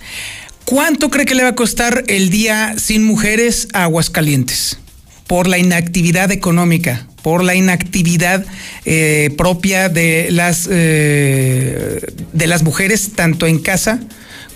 [0.64, 4.78] ¿Cuánto cree que le va a costar el día sin mujeres a Aguascalientes?
[5.26, 8.44] Por la inactividad económica, por la inactividad
[8.84, 12.00] eh, propia de las, eh,
[12.32, 14.00] de las mujeres, tanto en casa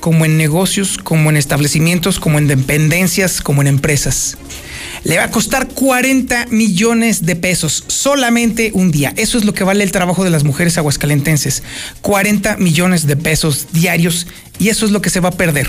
[0.01, 4.39] como en negocios, como en establecimientos, como en dependencias, como en empresas
[5.05, 9.13] le va a costar 40 millones de pesos solamente un día.
[9.17, 11.63] Eso es lo que vale el trabajo de las mujeres aguascalentenses.
[12.03, 14.27] 40 millones de pesos diarios
[14.59, 15.69] y eso es lo que se va a perder.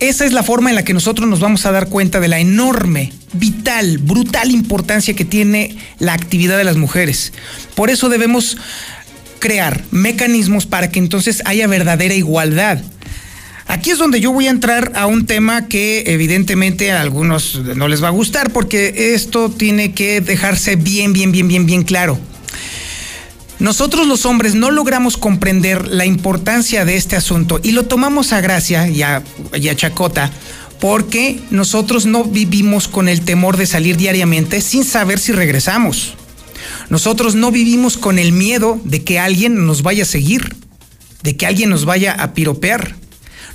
[0.00, 2.38] Esa es la forma en la que nosotros nos vamos a dar cuenta de la
[2.38, 7.32] enorme, vital, brutal importancia que tiene la actividad de las mujeres.
[7.74, 8.56] Por eso debemos
[9.38, 12.80] crear mecanismos para que entonces haya verdadera igualdad.
[13.66, 17.88] Aquí es donde yo voy a entrar a un tema que evidentemente a algunos no
[17.88, 22.18] les va a gustar porque esto tiene que dejarse bien, bien, bien, bien, bien claro.
[23.58, 28.40] Nosotros los hombres no logramos comprender la importancia de este asunto y lo tomamos a
[28.40, 29.22] gracia y a,
[29.76, 30.30] chacota
[30.80, 36.14] porque nosotros no vivimos con el temor de salir diariamente sin saber si regresamos.
[36.90, 40.56] Nosotros no vivimos con el miedo de que alguien nos vaya a seguir,
[41.22, 42.96] de que alguien nos vaya a piropear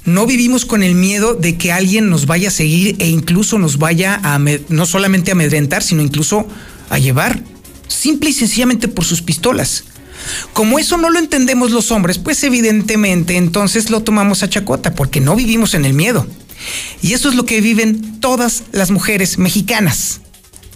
[0.05, 3.77] no vivimos con el miedo de que alguien nos vaya a seguir e incluso nos
[3.77, 6.47] vaya a no solamente a amedrentar, sino incluso
[6.89, 7.43] a llevar,
[7.87, 9.83] simple y sencillamente por sus pistolas.
[10.53, 15.19] Como eso no lo entendemos los hombres, pues evidentemente entonces lo tomamos a chacota, porque
[15.19, 16.27] no vivimos en el miedo.
[17.01, 20.21] Y eso es lo que viven todas las mujeres mexicanas.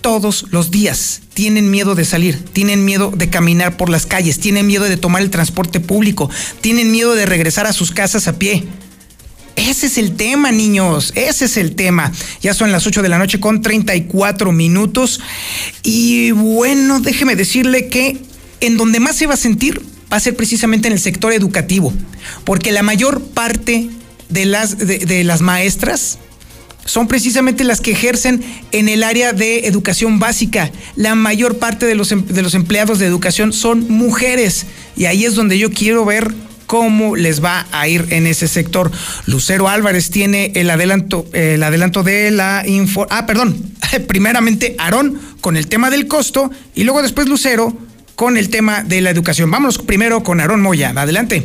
[0.01, 4.67] Todos los días tienen miedo de salir, tienen miedo de caminar por las calles, tienen
[4.67, 6.29] miedo de tomar el transporte público,
[6.62, 8.65] tienen miedo de regresar a sus casas a pie
[9.56, 11.12] ese es el tema, niños.
[11.15, 12.12] Ese es el tema.
[12.41, 15.19] Ya son las 8 de la noche con 34 minutos.
[15.84, 18.19] Y bueno, déjeme decirle que
[18.63, 21.93] en donde más se va a sentir va a ser precisamente en el sector educativo.
[22.45, 23.89] Porque la mayor parte
[24.30, 26.17] de las, de, las maestras
[26.86, 30.71] son precisamente las que ejercen en el área de educación básica.
[30.95, 34.65] La mayor parte de los, em, de los empleados de educación son mujeres.
[34.95, 36.34] Y ahí es donde yo quiero ver
[36.65, 38.91] cómo les va a ir en ese sector.
[39.26, 43.08] Lucero Álvarez tiene el adelanto, el adelanto de la info.
[43.10, 43.62] Ah, perdón.
[44.08, 47.78] Primeramente, Aarón con el tema del costo y luego después Lucero
[48.15, 49.52] con el tema de la educación.
[49.52, 50.93] Vámonos primero con Aarón Moya.
[50.95, 51.43] Adelante.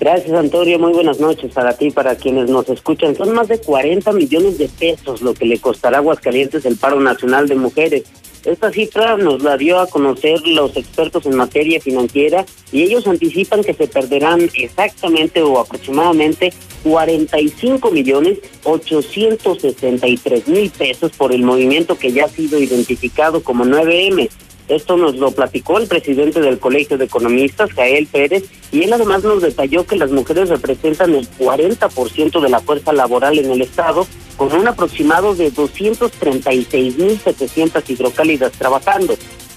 [0.00, 0.78] Gracias, Antonio.
[0.78, 3.14] Muy buenas noches para ti, para quienes nos escuchan.
[3.14, 7.00] Son más de 40 millones de pesos lo que le costará a Aguascalientes el paro
[7.00, 8.04] nacional de mujeres.
[8.44, 13.62] Esta cifra nos la dio a conocer los expertos en materia financiera y ellos anticipan
[13.62, 16.50] que se perderán exactamente o aproximadamente
[16.82, 24.30] 45 millones 863 mil pesos por el movimiento que ya ha sido identificado como 9M.
[24.70, 29.24] Esto nos lo platicó el presidente del Colegio de Economistas, Jael Pérez, y él además
[29.24, 34.06] nos detalló que las mujeres representan el 40% de la fuerza laboral en el Estado,
[34.36, 39.16] con un aproximado de 236.700 hidrocálidas trabajando,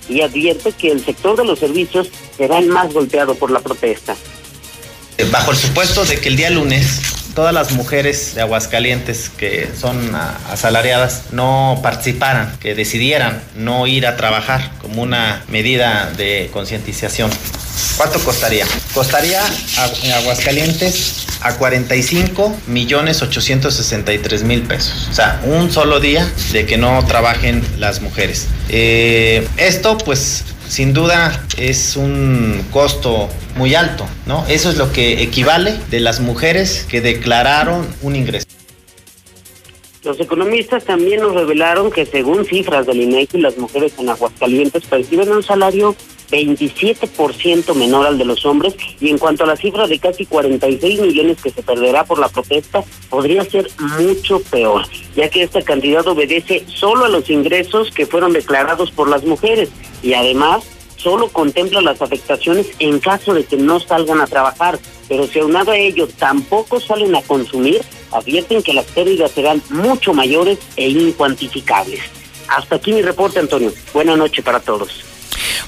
[0.10, 4.16] y advierte que el sector de los servicios será el más golpeado por la protesta.
[5.32, 10.16] Bajo el supuesto de que el día lunes todas las mujeres de Aguascalientes que son
[10.50, 17.32] asalariadas no participaran, que decidieran no ir a trabajar como una medida de concientización.
[17.98, 18.66] ¿Cuánto costaría?
[18.94, 19.42] Costaría
[20.04, 25.08] en Aguascalientes a 45 millones 863 mil pesos.
[25.12, 28.48] O sea, un solo día de que no trabajen las mujeres.
[28.70, 30.44] Eh, esto pues
[30.74, 34.44] sin duda es un costo muy alto, ¿no?
[34.48, 38.48] Eso es lo que equivale de las mujeres que declararon un ingreso.
[40.04, 45.32] Los economistas también nos revelaron que según cifras del INEGI, las mujeres en Aguascalientes perciben
[45.32, 45.96] un salario
[46.34, 51.02] 27% menor al de los hombres y en cuanto a la cifra de casi 46
[51.02, 53.70] millones que se perderá por la protesta, podría ser
[54.00, 59.08] mucho peor, ya que esta cantidad obedece solo a los ingresos que fueron declarados por
[59.08, 59.70] las mujeres
[60.02, 60.64] y además
[60.98, 64.80] solo contempla las afectaciones en caso de que no salgan a trabajar,
[65.10, 67.82] pero si aunado a ello tampoco salen a consumir,
[68.12, 72.00] advierten que las pérdidas serán mucho mayores e incuantificables.
[72.48, 73.72] Hasta aquí mi reporte, Antonio.
[73.94, 75.13] Buenas noches para todos.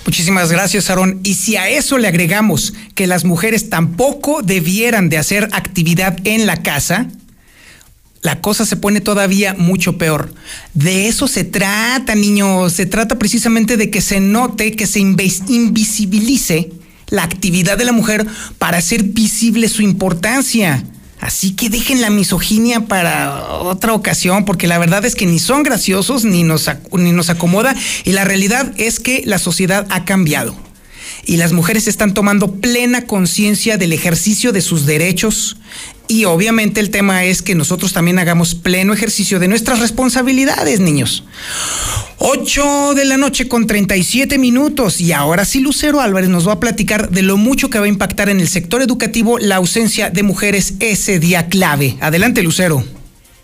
[0.06, 1.20] Muchísimas gracias, Aarón.
[1.24, 6.46] Y si a eso le agregamos que las mujeres tampoco debieran de hacer actividad en
[6.46, 7.08] la casa,
[8.22, 10.34] la cosa se pone todavía mucho peor.
[10.74, 12.74] De eso se trata, niños.
[12.74, 16.72] Se trata precisamente de que se note, que se invisibilice
[17.08, 18.26] la actividad de la mujer
[18.58, 20.84] para hacer visible su importancia.
[21.20, 25.64] Así que dejen la misoginia para otra ocasión, porque la verdad es que ni son
[25.64, 27.74] graciosos ni nos, ni nos acomoda.
[28.04, 30.56] Y la realidad es que la sociedad ha cambiado
[31.26, 35.58] y las mujeres están tomando plena conciencia del ejercicio de sus derechos
[36.08, 41.24] y obviamente el tema es que nosotros también hagamos pleno ejercicio de nuestras responsabilidades, niños.
[42.20, 46.60] 8 de la noche con 37 minutos y ahora sí Lucero Álvarez nos va a
[46.60, 50.24] platicar de lo mucho que va a impactar en el sector educativo la ausencia de
[50.24, 51.98] mujeres ese día clave.
[52.02, 52.84] Adelante Lucero.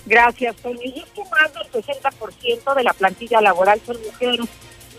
[0.06, 0.80] Gracias, Tony.
[0.84, 4.48] Y es que más del 60% de la plantilla laboral son mujeres.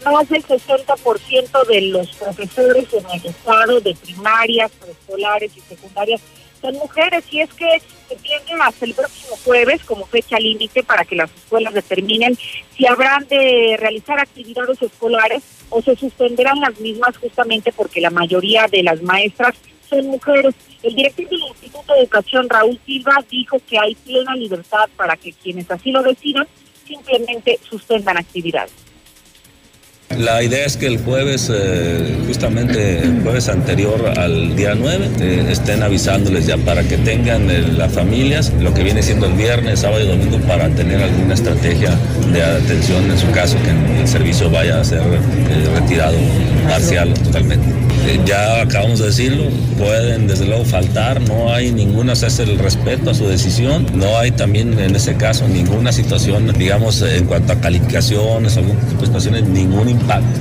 [0.04, 6.20] Más del 60% de los profesores en el estado de primarias, preescolares y secundarias
[6.62, 7.24] son mujeres.
[7.30, 11.30] Y es que se tiene hasta el próximo jueves como fecha límite para que las
[11.30, 12.38] escuelas determinen
[12.76, 18.66] si habrán de realizar actividades escolares o se suspenderán las mismas justamente porque la mayoría
[18.68, 19.54] de las maestras
[19.90, 20.54] son mujeres.
[20.82, 25.32] El director del Instituto de Educación, Raúl Silva, dijo que hay plena libertad para que
[25.32, 26.46] quienes así lo decidan
[26.86, 28.72] simplemente suspendan actividades.
[30.18, 35.46] La idea es que el jueves, eh, justamente el jueves anterior al día 9, eh,
[35.50, 39.80] estén avisándoles ya para que tengan eh, las familias lo que viene siendo el viernes,
[39.80, 41.90] sábado y domingo para tener alguna estrategia
[42.32, 45.02] de atención en su caso que el servicio vaya a ser
[45.74, 46.16] retirado
[46.68, 47.66] parcial totalmente.
[48.26, 49.44] Ya acabamos de decirlo,
[49.78, 54.18] pueden desde luego faltar, no hay ninguna, se hace el respeto a su decisión, no
[54.18, 58.62] hay también en ese caso ninguna situación, digamos, en cuanto a calificaciones de
[59.06, 59.88] situaciones, ningún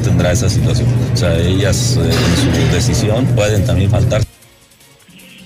[0.04, 0.88] tendrá esa situación.
[1.14, 4.22] O sea, ellas eh, en su decisión pueden también faltar.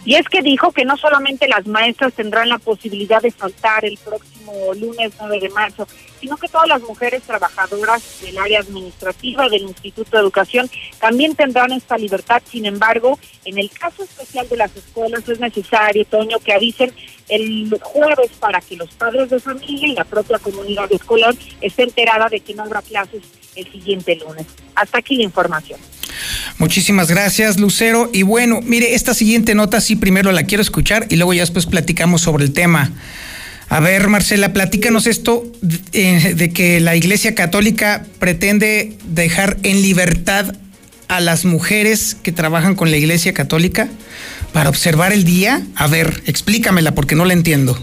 [0.06, 3.98] Y es que dijo que no solamente las maestras tendrán la posibilidad de faltar el
[3.98, 5.88] próximo lunes 9 de marzo,
[6.26, 10.68] sino que todas las mujeres trabajadoras del área administrativa del Instituto de Educación
[11.00, 12.42] también tendrán esta libertad.
[12.50, 16.92] Sin embargo, en el caso especial de las escuelas es necesario, Toño, que avisen
[17.30, 22.28] el jueves para que los padres de familia y la propia comunidad escolar esté enterada
[22.28, 23.22] de que no habrá clases
[23.56, 24.48] el siguiente lunes.
[24.74, 25.80] Hasta aquí la información.
[26.58, 28.10] Muchísimas gracias, Lucero.
[28.14, 31.68] Y bueno, mire, esta siguiente nota sí primero la quiero escuchar y luego ya después
[31.68, 32.92] platicamos sobre el tema.
[33.70, 40.56] A ver, Marcela, platícanos esto de, de que la Iglesia Católica pretende dejar en libertad
[41.08, 43.88] a las mujeres que trabajan con la Iglesia Católica
[44.54, 45.62] para observar el día.
[45.76, 47.78] A ver, explícamela porque no la entiendo.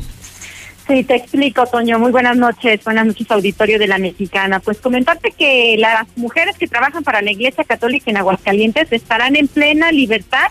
[0.88, 1.98] Sí, te explico, Toño.
[1.98, 2.82] Muy buenas noches.
[2.84, 4.60] Buenas noches, auditorio de la Mexicana.
[4.60, 9.48] Pues comentarte que las mujeres que trabajan para la Iglesia Católica en Aguascalientes estarán en
[9.48, 10.48] plena libertad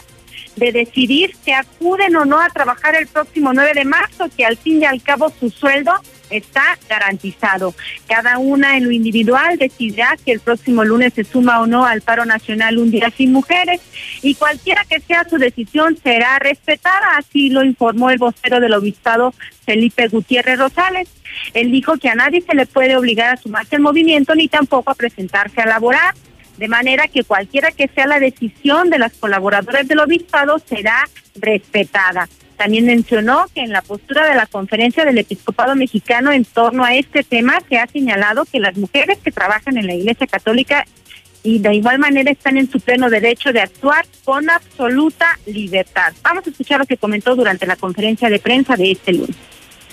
[0.55, 4.57] de decidir si acuden o no a trabajar el próximo 9 de marzo, que al
[4.57, 5.93] fin y al cabo su sueldo
[6.31, 7.75] está garantizado.
[8.07, 12.01] Cada una en lo individual decidirá si el próximo lunes se suma o no al
[12.01, 13.81] paro nacional Un Día Sin Mujeres
[14.21, 19.33] y cualquiera que sea su decisión será respetada, así lo informó el vocero del obispado
[19.65, 21.09] Felipe Gutiérrez Rosales.
[21.53, 24.91] Él dijo que a nadie se le puede obligar a sumarse al movimiento ni tampoco
[24.91, 26.13] a presentarse a laborar,
[26.57, 32.27] de manera que cualquiera que sea la decisión de las colaboradoras del obispado será respetada.
[32.57, 36.93] También mencionó que en la postura de la conferencia del episcopado mexicano en torno a
[36.93, 40.85] este tema se ha señalado que las mujeres que trabajan en la Iglesia Católica
[41.43, 46.13] y de igual manera están en su pleno derecho de actuar con absoluta libertad.
[46.21, 49.35] Vamos a escuchar lo que comentó durante la conferencia de prensa de este lunes.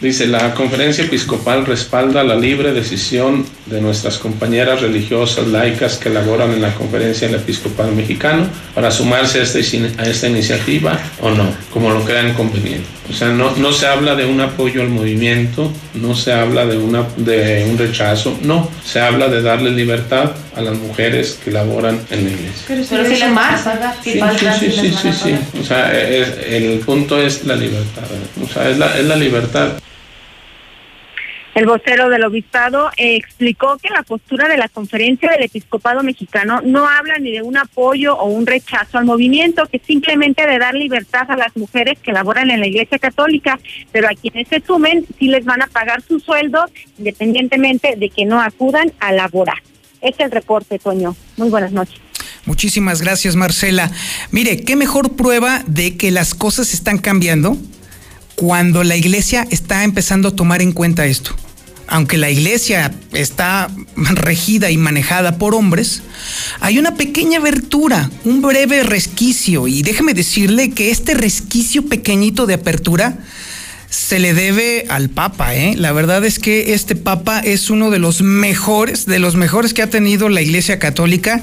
[0.01, 6.53] Dice, la conferencia episcopal respalda la libre decisión de nuestras compañeras religiosas laicas que laboran
[6.53, 8.47] en la conferencia del episcopal mexicano
[8.77, 9.59] para sumarse a esta,
[10.01, 12.87] a esta iniciativa o no, como lo crean conveniente.
[13.11, 16.79] O sea, no, no se habla de un apoyo al movimiento, no se habla de,
[16.79, 22.01] una, de un rechazo, no, se habla de darle libertad a las mujeres que laboran
[22.11, 22.65] en la iglesia.
[22.67, 23.63] Pero si, Pero si le más,
[24.03, 24.21] sí, sí,
[24.59, 28.05] sí, sí, sí, sí, O sea, es, el punto es la libertad.
[28.43, 29.79] O sea, es la, es la libertad.
[31.55, 36.61] El vocero del obispado eh, explicó que la postura de la conferencia del episcopado mexicano
[36.63, 40.75] no habla ni de un apoyo o un rechazo al movimiento, que simplemente de dar
[40.75, 43.59] libertad a las mujeres que laboran en la iglesia católica,
[43.91, 46.65] pero a quienes se sumen sí les van a pagar su sueldo
[46.97, 49.59] independientemente de que no acudan a laborar.
[50.01, 51.17] Este es el reporte, Toño.
[51.37, 51.97] Muy buenas noches.
[52.47, 53.91] Muchísimas gracias, Marcela.
[54.31, 57.57] Mire, qué mejor prueba de que las cosas están cambiando
[58.37, 61.35] cuando la iglesia está empezando a tomar en cuenta esto
[61.89, 66.03] aunque la iglesia está regida y manejada por hombres,
[66.61, 69.67] hay una pequeña abertura, un breve resquicio.
[69.67, 73.19] Y déjeme decirle que este resquicio pequeñito de apertura
[73.91, 75.75] se le debe al Papa, ¿eh?
[75.77, 79.83] La verdad es que este Papa es uno de los mejores, de los mejores que
[79.83, 81.43] ha tenido la Iglesia Católica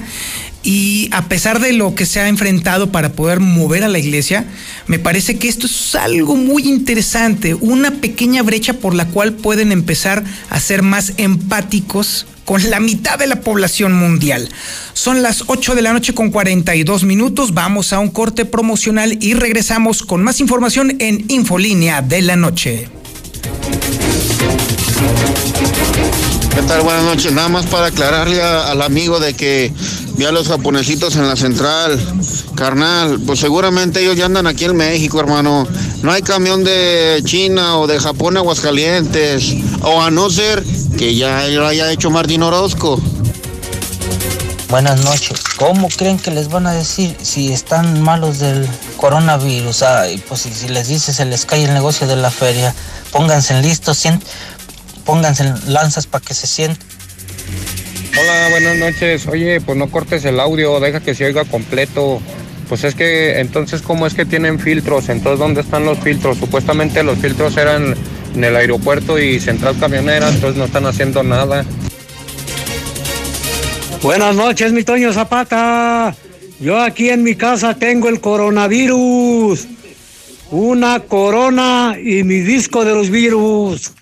[0.62, 4.46] y a pesar de lo que se ha enfrentado para poder mover a la iglesia,
[4.88, 9.70] me parece que esto es algo muy interesante, una pequeña brecha por la cual pueden
[9.70, 14.48] empezar a ser más empáticos con la mitad de la población mundial.
[14.94, 19.34] Son las 8 de la noche con 42 minutos, vamos a un corte promocional y
[19.34, 22.88] regresamos con más información en Infolínea de la Noche.
[26.56, 26.80] ¿Qué tal?
[26.80, 27.32] Buenas noches.
[27.32, 29.70] Nada más para aclararle al amigo de que
[30.14, 32.00] vi a los japonesitos en la central.
[32.54, 35.68] Carnal, pues seguramente ellos ya andan aquí en México, hermano.
[36.00, 39.54] No hay camión de China o de Japón a Aguascalientes.
[39.82, 40.64] O a no ser
[40.96, 42.98] que ya lo haya hecho Martín Orozco.
[44.70, 45.42] Buenas noches.
[45.58, 49.82] ¿Cómo creen que les van a decir si están malos del coronavirus?
[49.82, 52.74] Ah, pues si, les dice se les cae el negocio de la feria,
[53.12, 53.98] pónganse listos,
[55.06, 56.86] pónganse en lanzas para que se sientan.
[58.18, 59.26] Hola, buenas noches.
[59.28, 62.20] Oye, pues no cortes el audio, deja que se oiga completo.
[62.68, 65.08] Pues es que entonces, ¿cómo es que tienen filtros?
[65.08, 66.36] Entonces, ¿dónde están los filtros?
[66.38, 67.94] Supuestamente los filtros eran
[68.34, 71.64] en el aeropuerto y central camionera, entonces no están haciendo nada.
[74.02, 76.14] Buenas noches, mi Toño Zapata.
[76.58, 79.68] Yo aquí en mi casa tengo el coronavirus.
[80.50, 83.92] Una corona y mi disco de los virus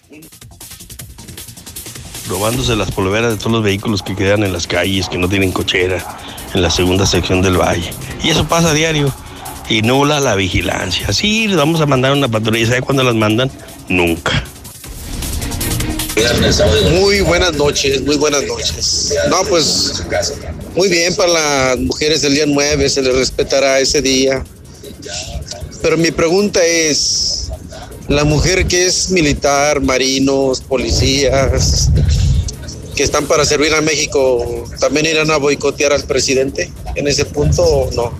[2.28, 5.52] robándose las polveras de todos los vehículos que quedan en las calles, que no tienen
[5.52, 6.18] cochera,
[6.54, 7.90] en la segunda sección del valle.
[8.22, 9.12] Y eso pasa a diario.
[9.68, 11.10] Y nula la vigilancia.
[11.12, 12.66] Sí, les vamos a mandar una patrulla.
[12.66, 13.50] ¿Sabe cuándo las mandan?
[13.88, 14.44] Nunca.
[16.90, 19.14] Muy buenas noches, muy buenas noches.
[19.28, 20.02] No, pues
[20.74, 24.44] muy bien para las mujeres del día 9, se les respetará ese día.
[25.82, 27.43] Pero mi pregunta es,
[28.08, 31.90] la mujer que es militar, marinos, policías,
[32.94, 37.62] que están para servir a México, ¿también irán a boicotear al presidente en ese punto
[37.62, 38.12] o no?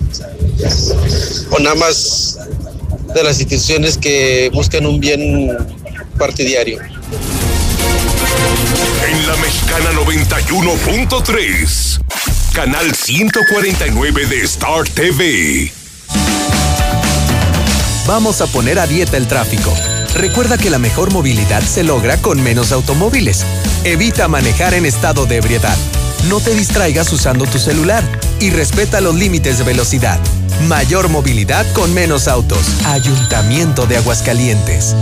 [1.51, 2.39] O nada más
[3.15, 5.57] de las instituciones que buscan un bien
[6.19, 6.81] partidario.
[9.09, 12.01] En la Mexicana 91.3,
[12.53, 15.73] canal 149 de Star TV.
[18.07, 19.73] Vamos a poner a dieta el tráfico.
[20.15, 23.47] Recuerda que la mejor movilidad se logra con menos automóviles.
[23.83, 25.77] Evita manejar en estado de ebriedad.
[26.29, 28.05] No te distraigas usando tu celular
[28.41, 30.21] y respeta los límites de velocidad.
[30.69, 32.61] Mayor movilidad con menos autos.
[32.85, 34.95] Ayuntamiento de Aguascalientes.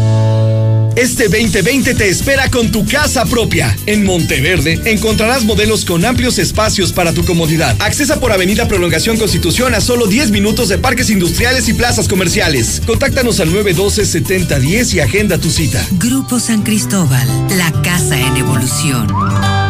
[0.96, 3.74] Este 2020 te espera con tu casa propia.
[3.86, 7.76] En Monteverde encontrarás modelos con amplios espacios para tu comodidad.
[7.80, 12.82] Accesa por Avenida Prolongación Constitución a solo 10 minutos de parques industriales y plazas comerciales.
[12.86, 15.84] Contáctanos al 912-7010 y agenda tu cita.
[15.92, 17.26] Grupo San Cristóbal,
[17.56, 19.61] la casa en evolución.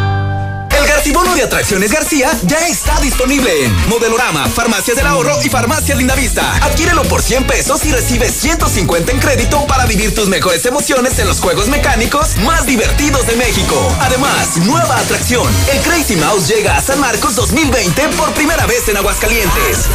[1.03, 6.55] Garcibono de Atracciones García ya está disponible en Modelorama, Farmacias del Ahorro y Farmacia Lindavista.
[6.59, 11.27] Adquiérelo por 100 pesos y recibes 150 en crédito para vivir tus mejores emociones en
[11.27, 13.93] los juegos mecánicos más divertidos de México.
[13.99, 15.45] Además, nueva atracción.
[15.73, 19.89] El Crazy Mouse llega a San Marcos 2020 por primera vez en Aguascalientes.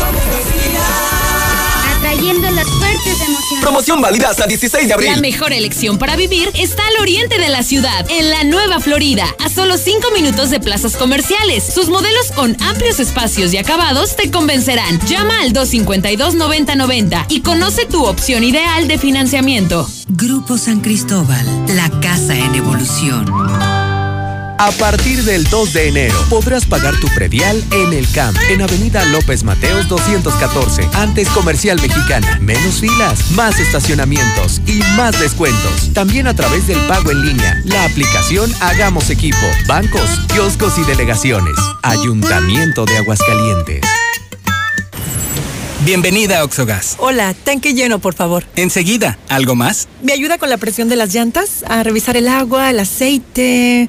[1.96, 3.37] Atrayendo las fuertes emociones
[3.68, 5.12] Promoción válida hasta 16 de abril.
[5.12, 9.26] La mejor elección para vivir está al oriente de la ciudad, en la Nueva Florida,
[9.44, 11.66] a solo 5 minutos de plazas comerciales.
[11.74, 15.02] Sus modelos con amplios espacios y acabados te convencerán.
[15.06, 19.86] Llama al 252-9090 y conoce tu opción ideal de financiamiento.
[20.08, 21.46] Grupo San Cristóbal,
[21.76, 23.87] la casa en evolución.
[24.60, 29.06] A partir del 2 de enero podrás pagar tu predial en el CAMP, en Avenida
[29.06, 32.40] López Mateos 214, antes Comercial Mexicana.
[32.42, 35.94] Menos filas, más estacionamientos y más descuentos.
[35.94, 39.38] También a través del pago en línea, la aplicación Hagamos Equipo,
[39.68, 41.56] bancos, kioscos y delegaciones.
[41.84, 43.82] Ayuntamiento de Aguascalientes.
[45.88, 46.96] Bienvenida a Oxogas.
[47.00, 48.44] Hola, tanque lleno, por favor.
[48.58, 49.88] Enseguida, ¿algo más?
[50.04, 51.64] ¿Me ayuda con la presión de las llantas?
[51.66, 53.88] A revisar el agua, el aceite.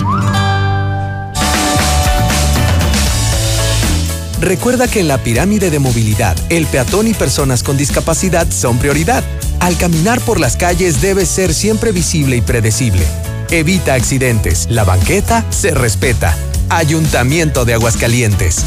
[4.40, 9.24] Recuerda que en la pirámide de movilidad, el peatón y personas con discapacidad son prioridad.
[9.60, 13.04] Al caminar por las calles debe ser siempre visible y predecible.
[13.50, 14.66] Evita accidentes.
[14.70, 16.36] La banqueta se respeta.
[16.68, 18.64] Ayuntamiento de Aguascalientes.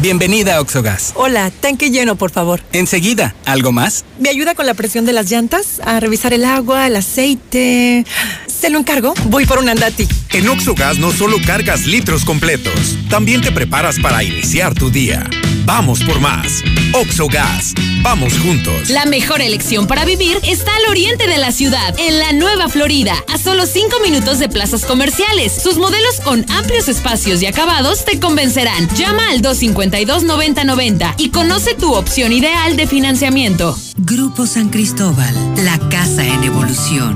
[0.00, 1.12] Bienvenida a Oxogas.
[1.16, 2.60] Hola, tanque lleno, por favor.
[2.72, 4.04] Enseguida, ¿algo más?
[4.20, 5.80] ¿Me ayuda con la presión de las llantas?
[5.84, 8.06] A revisar el agua, el aceite.
[8.46, 9.14] ¿Se lo encargo?
[9.24, 10.06] Voy por un andati.
[10.32, 15.28] En Oxogas no solo cargas litros completos, también te preparas para iniciar tu día.
[15.68, 16.62] Vamos por más.
[16.94, 17.74] Oxogas.
[18.00, 18.88] Vamos juntos.
[18.88, 23.12] La mejor elección para vivir está al oriente de la ciudad, en la Nueva Florida,
[23.28, 25.52] a solo 5 minutos de plazas comerciales.
[25.52, 28.88] Sus modelos con amplios espacios y acabados te convencerán.
[28.96, 33.78] Llama al 252-9090 y conoce tu opción ideal de financiamiento.
[33.98, 35.34] Grupo San Cristóbal,
[35.66, 37.14] la casa en evolución.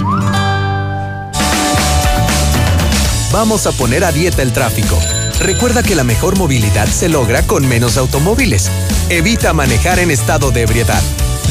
[3.32, 4.98] Vamos a poner a dieta el tráfico.
[5.42, 8.70] Recuerda que la mejor movilidad se logra con menos automóviles.
[9.08, 11.02] Evita manejar en estado de ebriedad.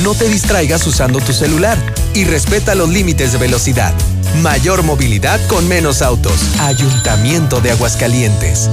[0.01, 1.77] No te distraigas usando tu celular
[2.13, 3.93] y respeta los límites de velocidad.
[4.41, 6.57] Mayor movilidad con menos autos.
[6.61, 8.69] Ayuntamiento de Aguascalientes.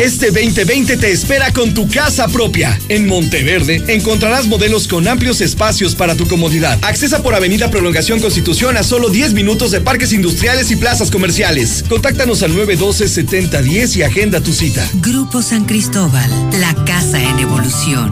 [0.00, 2.80] Este 2020 te espera con tu casa propia.
[2.88, 6.78] En Monteverde encontrarás modelos con amplios espacios para tu comodidad.
[6.80, 11.84] Accesa por Avenida Prolongación Constitución a solo 10 minutos de parques industriales y plazas comerciales.
[11.86, 14.88] Contáctanos al 912-7010 y agenda tu cita.
[14.94, 18.08] Grupo San Cristóbal, la casa en evolución.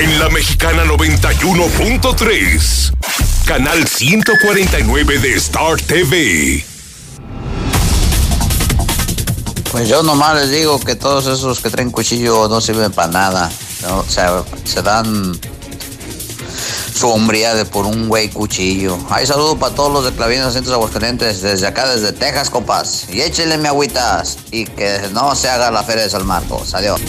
[0.00, 2.90] En la Mexicana 91.3.
[3.44, 6.71] Canal 149 de Star TV.
[9.72, 13.50] Pues yo nomás les digo que todos esos que traen cuchillo no sirven para nada.
[13.80, 14.00] ¿no?
[14.00, 15.32] O sea, se dan
[16.94, 18.98] su hombría de por un güey cuchillo.
[19.08, 23.06] Hay saludo para todos los de Clavinos Centros Aguascalientes, desde acá, desde Texas, compas.
[23.10, 26.74] Y échenle mi agüitas y que no se haga la feria de San Marcos.
[26.74, 27.00] Adiós.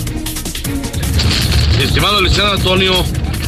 [1.81, 2.93] Estimado licenciado Antonio,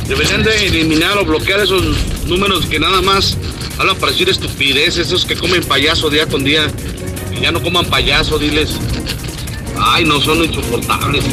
[0.09, 1.81] deberían de eliminar o bloquear esos
[2.25, 3.37] números que nada más
[3.77, 6.69] hablan para decir estupideces, esos que comen payaso día con día.
[7.41, 8.77] Ya no coman payaso, diles.
[9.77, 11.23] Ay, no son insoportables.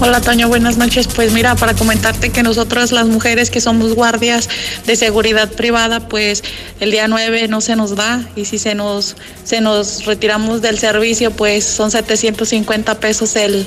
[0.00, 1.08] Hola Toño, buenas noches.
[1.08, 4.48] Pues mira, para comentarte que nosotros las mujeres que somos guardias
[4.86, 6.44] de seguridad privada, pues
[6.80, 10.78] el día 9 no se nos da y si se nos, se nos retiramos del
[10.78, 13.66] servicio, pues son 750 pesos el,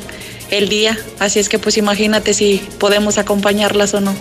[0.51, 0.97] el día.
[1.19, 4.13] Así es que pues imagínate si podemos acompañarlas o no.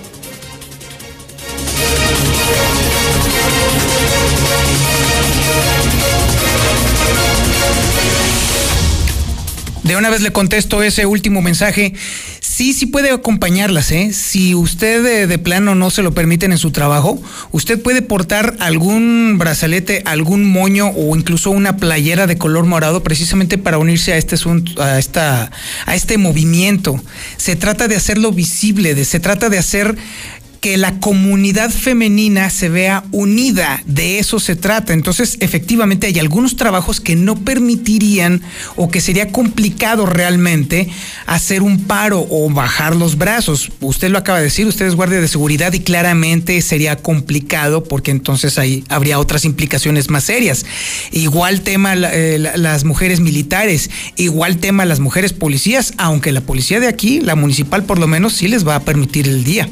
[9.98, 11.94] Una vez le contesto ese último mensaje.
[12.40, 14.12] Sí, sí puede acompañarlas, ¿eh?
[14.12, 17.20] Si usted de, de, plano no se lo permiten en su trabajo,
[17.52, 23.58] usted puede portar algún brazalete, algún moño o incluso una playera de color morado precisamente
[23.58, 24.36] para unirse a este
[24.78, 25.50] a esta,
[25.86, 27.00] a este movimiento.
[27.36, 29.96] Se trata de hacerlo visible, de, se trata de hacer
[30.66, 34.94] que la comunidad femenina se vea unida, de eso se trata.
[34.94, 38.42] Entonces, efectivamente, hay algunos trabajos que no permitirían
[38.74, 40.88] o que sería complicado realmente
[41.26, 43.70] hacer un paro o bajar los brazos.
[43.80, 48.10] Usted lo acaba de decir, usted es guardia de seguridad y claramente sería complicado porque
[48.10, 50.66] entonces ahí habría otras implicaciones más serias.
[51.12, 56.88] Igual tema eh, las mujeres militares, igual tema las mujeres policías, aunque la policía de
[56.88, 59.68] aquí, la municipal por lo menos, sí les va a permitir el día.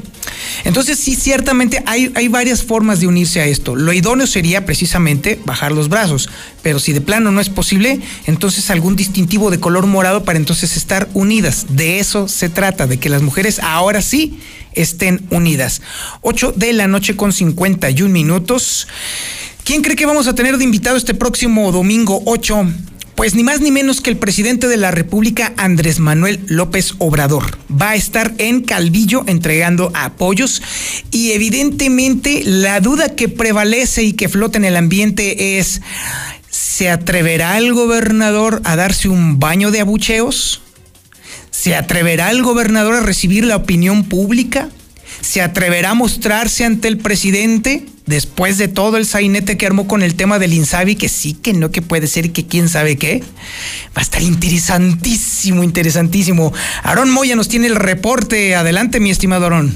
[0.65, 3.77] Entonces, sí, ciertamente hay, hay varias formas de unirse a esto.
[3.77, 6.29] Lo idóneo sería precisamente bajar los brazos,
[6.63, 10.77] pero si de plano no es posible, entonces algún distintivo de color morado para entonces
[10.77, 11.67] estar unidas.
[11.71, 14.39] De eso se trata, de que las mujeres ahora sí
[14.73, 15.83] estén unidas.
[16.23, 18.89] 8 de la noche con 51 minutos.
[19.65, 22.67] ¿Quién cree que vamos a tener de invitado este próximo domingo 8?
[23.15, 27.57] Pues ni más ni menos que el presidente de la República, Andrés Manuel López Obrador,
[27.71, 30.61] va a estar en Calvillo entregando apoyos
[31.13, 35.81] y evidentemente la duda que prevalece y que flota en el ambiente es,
[36.51, 40.61] ¿se atreverá el gobernador a darse un baño de abucheos?
[41.53, 44.71] ¿Se atreverá el gobernador a recibir la opinión pública?
[45.21, 47.87] ¿Se atreverá a mostrarse ante el presidente?
[48.07, 51.53] después de todo el sainete que armó con el tema del Insabi, que sí, que
[51.53, 53.23] no, que puede ser, que quién sabe qué,
[53.97, 56.53] va a estar interesantísimo, interesantísimo.
[56.83, 58.55] Aarón Moya nos tiene el reporte.
[58.55, 59.75] Adelante, mi estimado Aarón.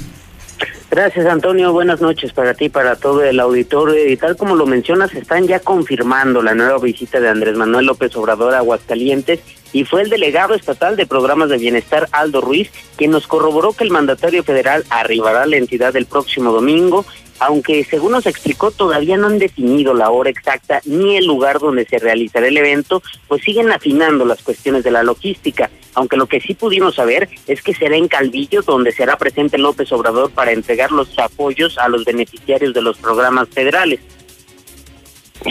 [0.89, 1.71] Gracias, Antonio.
[1.71, 4.09] Buenas noches para ti, para todo el auditorio.
[4.09, 8.15] Y tal como lo mencionas, están ya confirmando la nueva visita de Andrés Manuel López
[8.15, 9.39] Obrador a Aguascalientes
[9.71, 13.83] y fue el delegado estatal de programas de bienestar Aldo Ruiz quien nos corroboró que
[13.83, 17.05] el mandatario federal arribará a la entidad el próximo domingo
[17.39, 21.85] aunque según nos explicó todavía no han definido la hora exacta ni el lugar donde
[21.85, 26.41] se realizará el evento, pues siguen afinando las cuestiones de la logística, aunque lo que
[26.41, 30.91] sí pudimos saber es que será en Calvillo donde será presente López Obrador para entregar
[30.91, 33.99] los apoyos a los beneficiarios de los programas federales.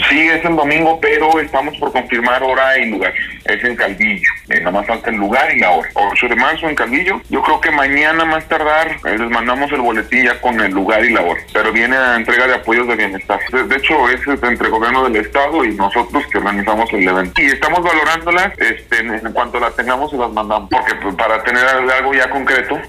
[0.09, 3.13] Sí, es el domingo, pero estamos por confirmar hora y lugar.
[3.45, 4.29] Es en Calvillo.
[4.49, 5.89] Eh, nada más falta el lugar y la hora.
[5.95, 7.21] 8 de marzo en Calvillo.
[7.29, 11.03] Yo creo que mañana más tardar eh, les mandamos el boletín ya con el lugar
[11.03, 11.41] y la hora.
[11.51, 13.39] Pero viene a entrega de apoyos de bienestar.
[13.51, 17.41] De, hecho, es entre gobierno del estado y nosotros que organizamos el evento.
[17.41, 18.53] Y estamos valorándolas.
[18.59, 20.69] Este, en cuanto la tengamos, se las mandamos.
[20.69, 22.79] Porque pues, para tener algo ya concreto,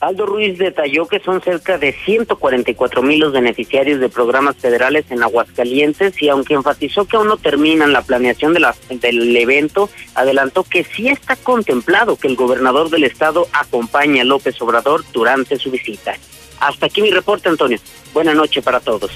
[0.00, 5.22] Aldo Ruiz detalló que son cerca de 144 mil los beneficiarios de programas federales en
[5.22, 10.64] Aguascalientes y aunque enfatizó que aún no terminan la planeación de la, del evento, adelantó
[10.64, 15.70] que sí está contemplado que el gobernador del estado acompañe a López Obrador durante su
[15.70, 16.14] visita.
[16.60, 17.78] Hasta aquí mi reporte, Antonio.
[18.14, 19.10] Buenas noches para todos.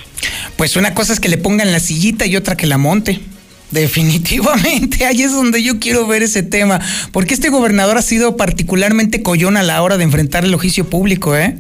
[0.59, 3.21] Pues una cosa es que le pongan la sillita y otra que la monte.
[3.75, 9.25] Definitivamente, ahí es donde yo quiero ver ese tema, porque este gobernador ha sido particularmente
[9.25, 11.57] collón a la hora de enfrentar el oficio público, ¿eh?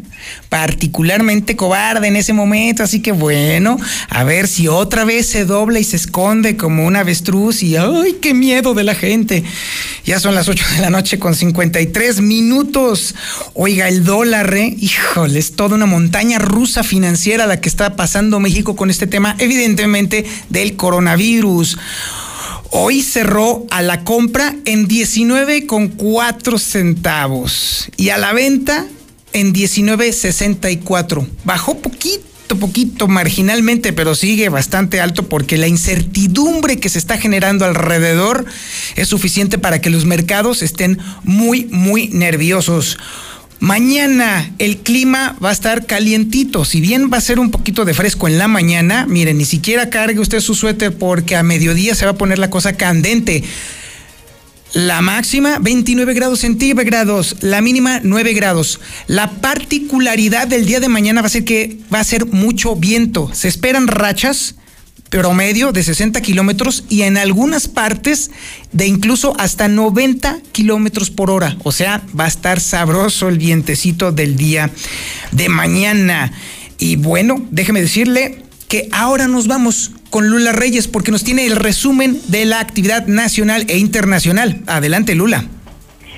[0.49, 5.81] Particularmente cobarde en ese momento, así que bueno, a ver si otra vez se dobla
[5.81, 9.43] y se esconde como un avestruz y ¡ay, qué miedo de la gente!
[10.05, 13.15] Ya son las 8 de la noche con 53 minutos.
[13.55, 14.75] Oiga, el dólar, ¿eh?
[14.79, 19.35] Híjole, es toda una montaña rusa financiera la que está pasando México con este tema,
[19.39, 21.79] evidentemente, del coronavirus.
[22.77, 28.85] Hoy cerró a la compra en 19,4 centavos y a la venta
[29.33, 31.25] en 19.64.
[31.45, 37.65] Bajó poquito, poquito, marginalmente, pero sigue bastante alto porque la incertidumbre que se está generando
[37.65, 38.45] alrededor
[38.97, 42.99] es suficiente para que los mercados estén muy, muy nerviosos.
[43.65, 46.67] Mañana el clima va a estar calientito.
[46.67, 49.89] Si bien va a ser un poquito de fresco en la mañana, miren, ni siquiera
[49.89, 53.43] cargue usted su suéter porque a mediodía se va a poner la cosa candente.
[54.75, 58.81] La máxima 29 grados centígrados, la mínima 9 grados.
[59.07, 63.31] La particularidad del día de mañana va a ser que va a ser mucho viento.
[63.33, 64.57] Se esperan rachas
[65.15, 68.33] promedio de 60 kilómetros y en algunas partes
[68.73, 71.57] de incluso hasta 90 kilómetros por hora.
[71.63, 74.71] O sea, va a estar sabroso el vientecito del día
[75.31, 76.33] de mañana.
[76.79, 81.55] Y bueno, déjeme decirle que ahora nos vamos con Lula Reyes porque nos tiene el
[81.55, 84.63] resumen de la actividad nacional e internacional.
[84.67, 85.45] Adelante, Lula.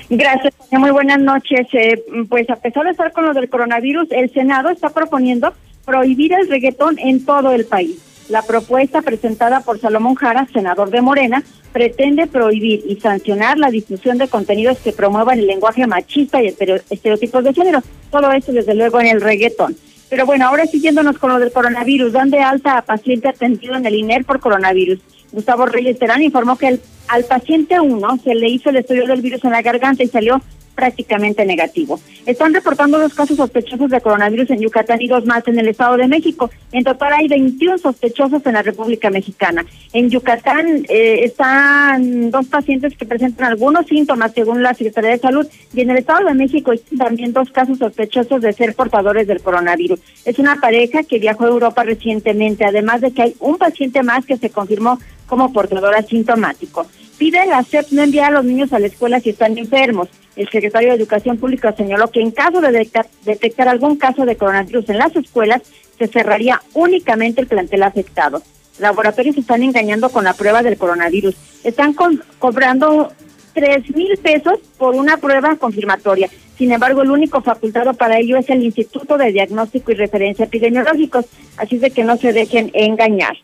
[0.09, 1.67] Gracias, muy buenas noches.
[1.73, 5.53] Eh, pues a pesar de estar con lo del coronavirus, el Senado está proponiendo
[5.85, 8.06] prohibir el reggaetón en todo el país.
[8.29, 14.17] La propuesta presentada por Salomón Jara, senador de Morena, pretende prohibir y sancionar la difusión
[14.17, 17.81] de contenidos que promuevan el lenguaje machista y estereotipos de género.
[18.11, 19.77] Todo esto, desde luego, en el reggaetón.
[20.09, 23.85] Pero bueno, ahora siguiéndonos con lo del coronavirus, dan de alta a paciente atendido en
[23.85, 24.99] el INER por coronavirus.
[25.31, 29.43] Gustavo Reyes Terán informó que al paciente 1 se le hizo el estudio del virus
[29.43, 30.41] en la garganta y salió
[30.77, 31.99] prácticamente negativo.
[32.27, 35.97] Están reportando dos casos sospechosos de coronavirus en Yucatán y dos más en el Estado
[35.97, 36.51] de México.
[36.71, 39.65] En total hay 21 sospechosos en la República Mexicana.
[39.91, 45.47] En Yucatán eh, están dos pacientes que presentan algunos síntomas según la Secretaría de Salud
[45.73, 49.41] y en el Estado de México hay también dos casos sospechosos de ser portadores del
[49.41, 49.99] coronavirus.
[50.25, 54.27] Es una pareja que viajó a Europa recientemente, además de que hay un paciente más
[54.27, 56.85] que se confirmó como portador asintomático.
[57.17, 60.07] Pide la SEP no enviar a los niños a la escuela si están enfermos.
[60.35, 62.87] El secretario de Educación Pública señaló que en caso de
[63.25, 65.63] detectar, algún caso de coronavirus en las escuelas,
[65.97, 68.43] se cerraría únicamente el plantel afectado.
[68.77, 71.35] Laboratorios están engañando con la prueba del coronavirus.
[71.63, 71.95] Están
[72.37, 73.11] cobrando
[73.53, 76.29] tres mil pesos por una prueba confirmatoria.
[76.55, 81.25] Sin embargo, el único facultado para ello es el Instituto de Diagnóstico y Referencia Epidemiológicos,
[81.57, 83.37] así de que no se dejen engañar.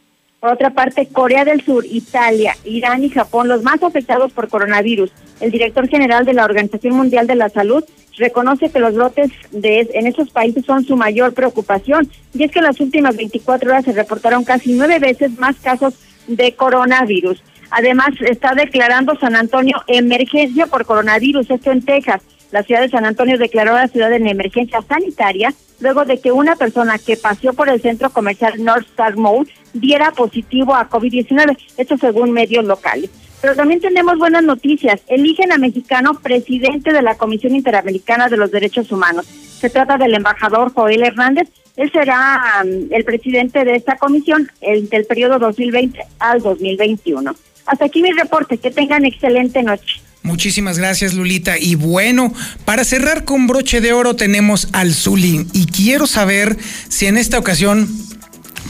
[0.44, 5.10] Por otra parte, Corea del Sur, Italia, Irán y Japón, los más afectados por coronavirus.
[5.40, 7.82] El director general de la Organización Mundial de la Salud
[8.18, 12.10] reconoce que los brotes de, en esos países son su mayor preocupación.
[12.34, 15.94] Y es que en las últimas 24 horas se reportaron casi nueve veces más casos
[16.28, 17.42] de coronavirus.
[17.72, 22.22] Además, está declarando San Antonio emergencia por coronavirus, esto en Texas.
[22.54, 26.56] La ciudad de San Antonio declaró la ciudad en emergencia sanitaria luego de que una
[26.56, 31.98] persona que paseó por el centro comercial North Star Mall diera positivo a COVID-19, esto
[31.98, 33.10] según medios locales.
[33.42, 35.02] Pero también tenemos buenas noticias.
[35.08, 39.26] Eligen a mexicano presidente de la Comisión Interamericana de los Derechos Humanos.
[39.26, 41.50] Se trata del embajador Joel Hernández.
[41.76, 47.36] Él será um, el presidente de esta comisión el, del periodo 2020 al 2021.
[47.66, 48.60] Hasta aquí mi reporte.
[48.60, 50.04] Que tengan excelente noche.
[50.24, 51.58] Muchísimas gracias, Lulita.
[51.58, 52.34] Y bueno,
[52.66, 55.48] para cerrar con broche de oro tenemos al Zulín.
[55.54, 56.58] Y quiero saber
[56.88, 57.90] si en esta ocasión,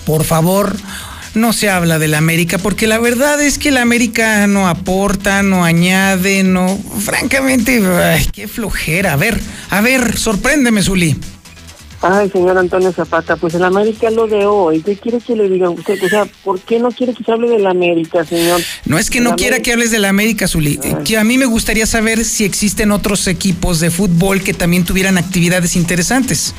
[0.06, 0.76] por favor,
[1.36, 5.43] no se habla de la América, porque la verdad es que la América no aporta,
[5.43, 6.80] no añade, no.
[6.99, 7.82] Francamente,
[8.32, 9.14] qué flojera.
[9.14, 9.39] A ver,
[9.70, 11.16] a ver, sorpréndeme, Zulí.
[12.06, 14.82] Ay, señor Antonio Zapata, pues el América lo de hoy.
[14.82, 16.04] ¿Qué quiere que le diga usted?
[16.04, 18.60] O sea, ¿por qué no quiere que se hable de la América, señor?
[18.84, 20.82] No es que no quiera que hables de la América, Zuli.
[21.06, 25.18] Que a mí me gustaría saber si existen otros equipos de fútbol que también tuvieran
[25.18, 26.54] actividades interesantes.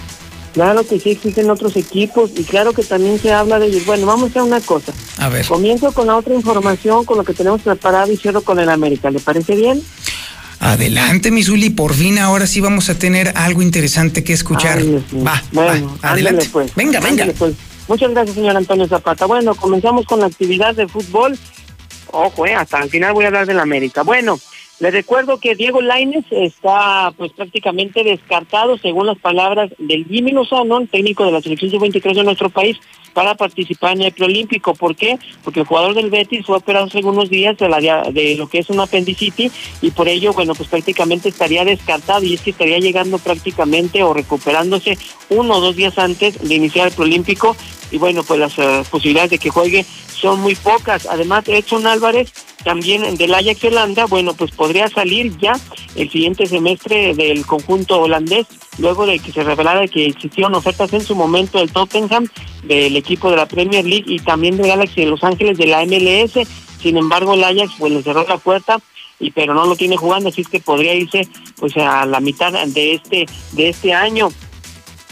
[0.55, 3.85] Claro que sí existen otros equipos y claro que también se habla de ellos.
[3.85, 4.95] Bueno, vamos a hacer una cosa.
[5.19, 5.45] A ver.
[5.45, 9.11] Comienzo con la otra información, con lo que tenemos preparado y cierro con el América.
[9.11, 9.83] ¿Le parece bien?
[10.65, 14.79] Adelante, Misuli, por fin ahora sí vamos a tener algo interesante que escuchar.
[14.79, 16.49] va, bueno, va, adelante.
[16.51, 17.27] Pues, venga, venga.
[17.39, 17.55] Pues.
[17.87, 19.27] Muchas gracias, señor Antonio Zapata.
[19.27, 21.39] Bueno, comenzamos con la actividad de fútbol.
[22.13, 24.05] Ojo, eh, hasta el final voy a hablar de la América.
[24.05, 24.41] Bueno,
[24.81, 30.87] les recuerdo que Diego Laines está pues prácticamente descartado, según las palabras del Jimmy Lozano,
[30.87, 32.79] técnico de la selección sub-23 de nuestro país,
[33.15, 34.75] para participar en el preolímpico.
[34.75, 35.19] ¿Por qué?
[35.43, 38.59] Porque el jugador del Betis fue operado hace algunos días de, la, de lo que
[38.59, 42.79] es un apendicitis y por ello, bueno, pues prácticamente estaría descartado y es que estaría
[42.79, 44.99] llegando prácticamente o recuperándose
[45.31, 47.57] uno o dos días antes de iniciar el preolímpico
[47.91, 49.87] y bueno, pues las eh, posibilidades de que juegue
[50.25, 51.07] son muy pocas.
[51.07, 52.33] Además, Edson Álvarez,
[52.65, 55.53] también del Ajax Holanda, bueno, pues podría salir ya
[55.95, 58.47] el siguiente semestre del conjunto holandés,
[58.79, 62.29] luego de que se revelara que existieron ofertas en su momento del Tottenham,
[62.65, 65.85] del equipo de la Premier League y también del Galaxy de Los Ángeles de la
[65.85, 66.47] MLS.
[66.81, 68.79] Sin embargo, el Ajax pues le cerró la puerta
[69.21, 72.53] y pero no lo tiene jugando, así es que podría irse pues a la mitad
[72.67, 74.29] de este de este año.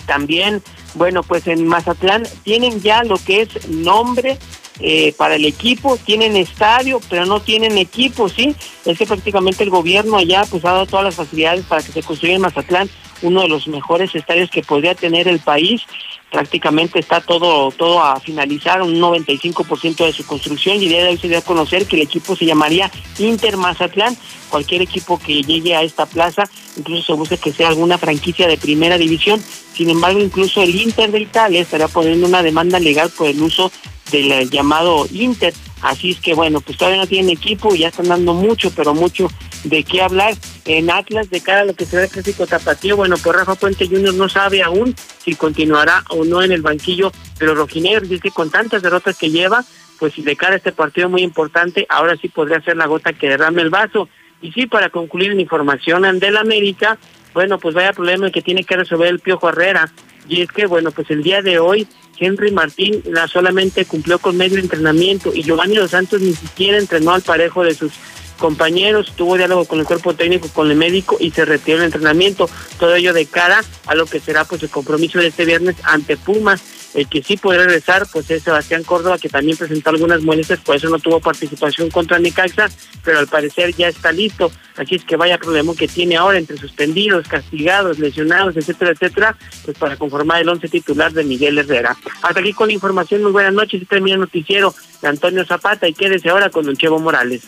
[0.06, 0.62] También
[0.94, 4.38] bueno, pues en Mazatlán tienen ya lo que es nombre
[4.80, 8.54] eh, para el equipo, tienen estadio, pero no tienen equipo, ¿sí?
[8.84, 12.02] Es que prácticamente el gobierno allá pues ha dado todas las facilidades para que se
[12.02, 12.90] construya en Mazatlán
[13.22, 15.82] uno de los mejores estadios que podría tener el país.
[16.30, 21.28] Prácticamente está todo todo a finalizar, un 95% de su construcción y de hoy se
[21.28, 24.16] dio a conocer que el equipo se llamaría Inter Mazatlán.
[24.48, 26.44] Cualquier equipo que llegue a esta plaza,
[26.76, 29.42] incluso se busca que sea alguna franquicia de primera división.
[29.74, 33.70] Sin embargo, incluso el Inter de Italia estaría poniendo una demanda legal por el uso
[34.10, 35.54] del llamado Inter.
[35.80, 39.28] Así es que bueno, pues todavía no tienen equipo, ya están dando mucho, pero mucho
[39.64, 40.34] de qué hablar
[40.64, 42.96] en Atlas de cara a lo que será el clásico tapatío.
[42.96, 44.94] Bueno, pues Rafa Puente Junior no sabe aún
[45.24, 48.10] si continuará o no en el banquillo de los rojinegros.
[48.10, 49.64] Y es que con tantas derrotas que lleva,
[49.98, 53.28] pues de cara a este partido muy importante, ahora sí podría ser la gota que
[53.28, 54.08] derrame el vaso.
[54.40, 56.98] Y sí, para concluir la información del América,
[57.34, 59.90] bueno, pues vaya problema que tiene que resolver el Piojo Herrera.
[60.28, 61.86] Y es que, bueno, pues el día de hoy
[62.18, 67.12] Henry Martín la solamente cumplió con medio entrenamiento y Giovanni Dos Santos ni siquiera entrenó
[67.12, 67.92] al parejo de sus
[68.38, 72.48] compañeros, tuvo diálogo con el cuerpo técnico, con el médico y se retiró el entrenamiento.
[72.78, 76.16] Todo ello de cara a lo que será pues el compromiso de este viernes ante
[76.16, 76.62] Pumas.
[76.94, 80.76] El que sí puede regresar, pues es Sebastián Córdoba, que también presentó algunas molestias, por
[80.76, 82.68] eso no tuvo participación contra Necaxa,
[83.02, 84.52] pero al parecer ya está listo.
[84.76, 89.78] Así es que vaya problema que tiene ahora entre suspendidos, castigados, lesionados, etcétera, etcétera, pues
[89.78, 91.96] para conformar el once titular de Miguel Herrera.
[92.22, 95.88] Hasta aquí con la información, muy buenas noches, y termina el noticiero de Antonio Zapata
[95.88, 97.42] y quédese ahora con Don Chevo Morales.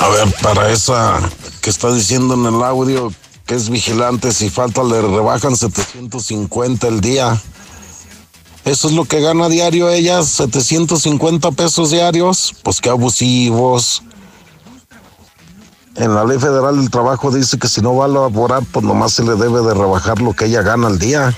[0.00, 1.20] A ver, para esa
[1.62, 3.12] que está diciendo en el audio
[3.46, 7.40] que es vigilante, si falta le rebajan 750 el día.
[8.64, 12.54] Eso es lo que gana diario ella, 750 pesos diarios.
[12.62, 14.02] Pues qué abusivos.
[15.96, 19.12] En la ley federal del trabajo dice que si no va a laborar, pues nomás
[19.12, 21.36] se le debe de rebajar lo que ella gana al día.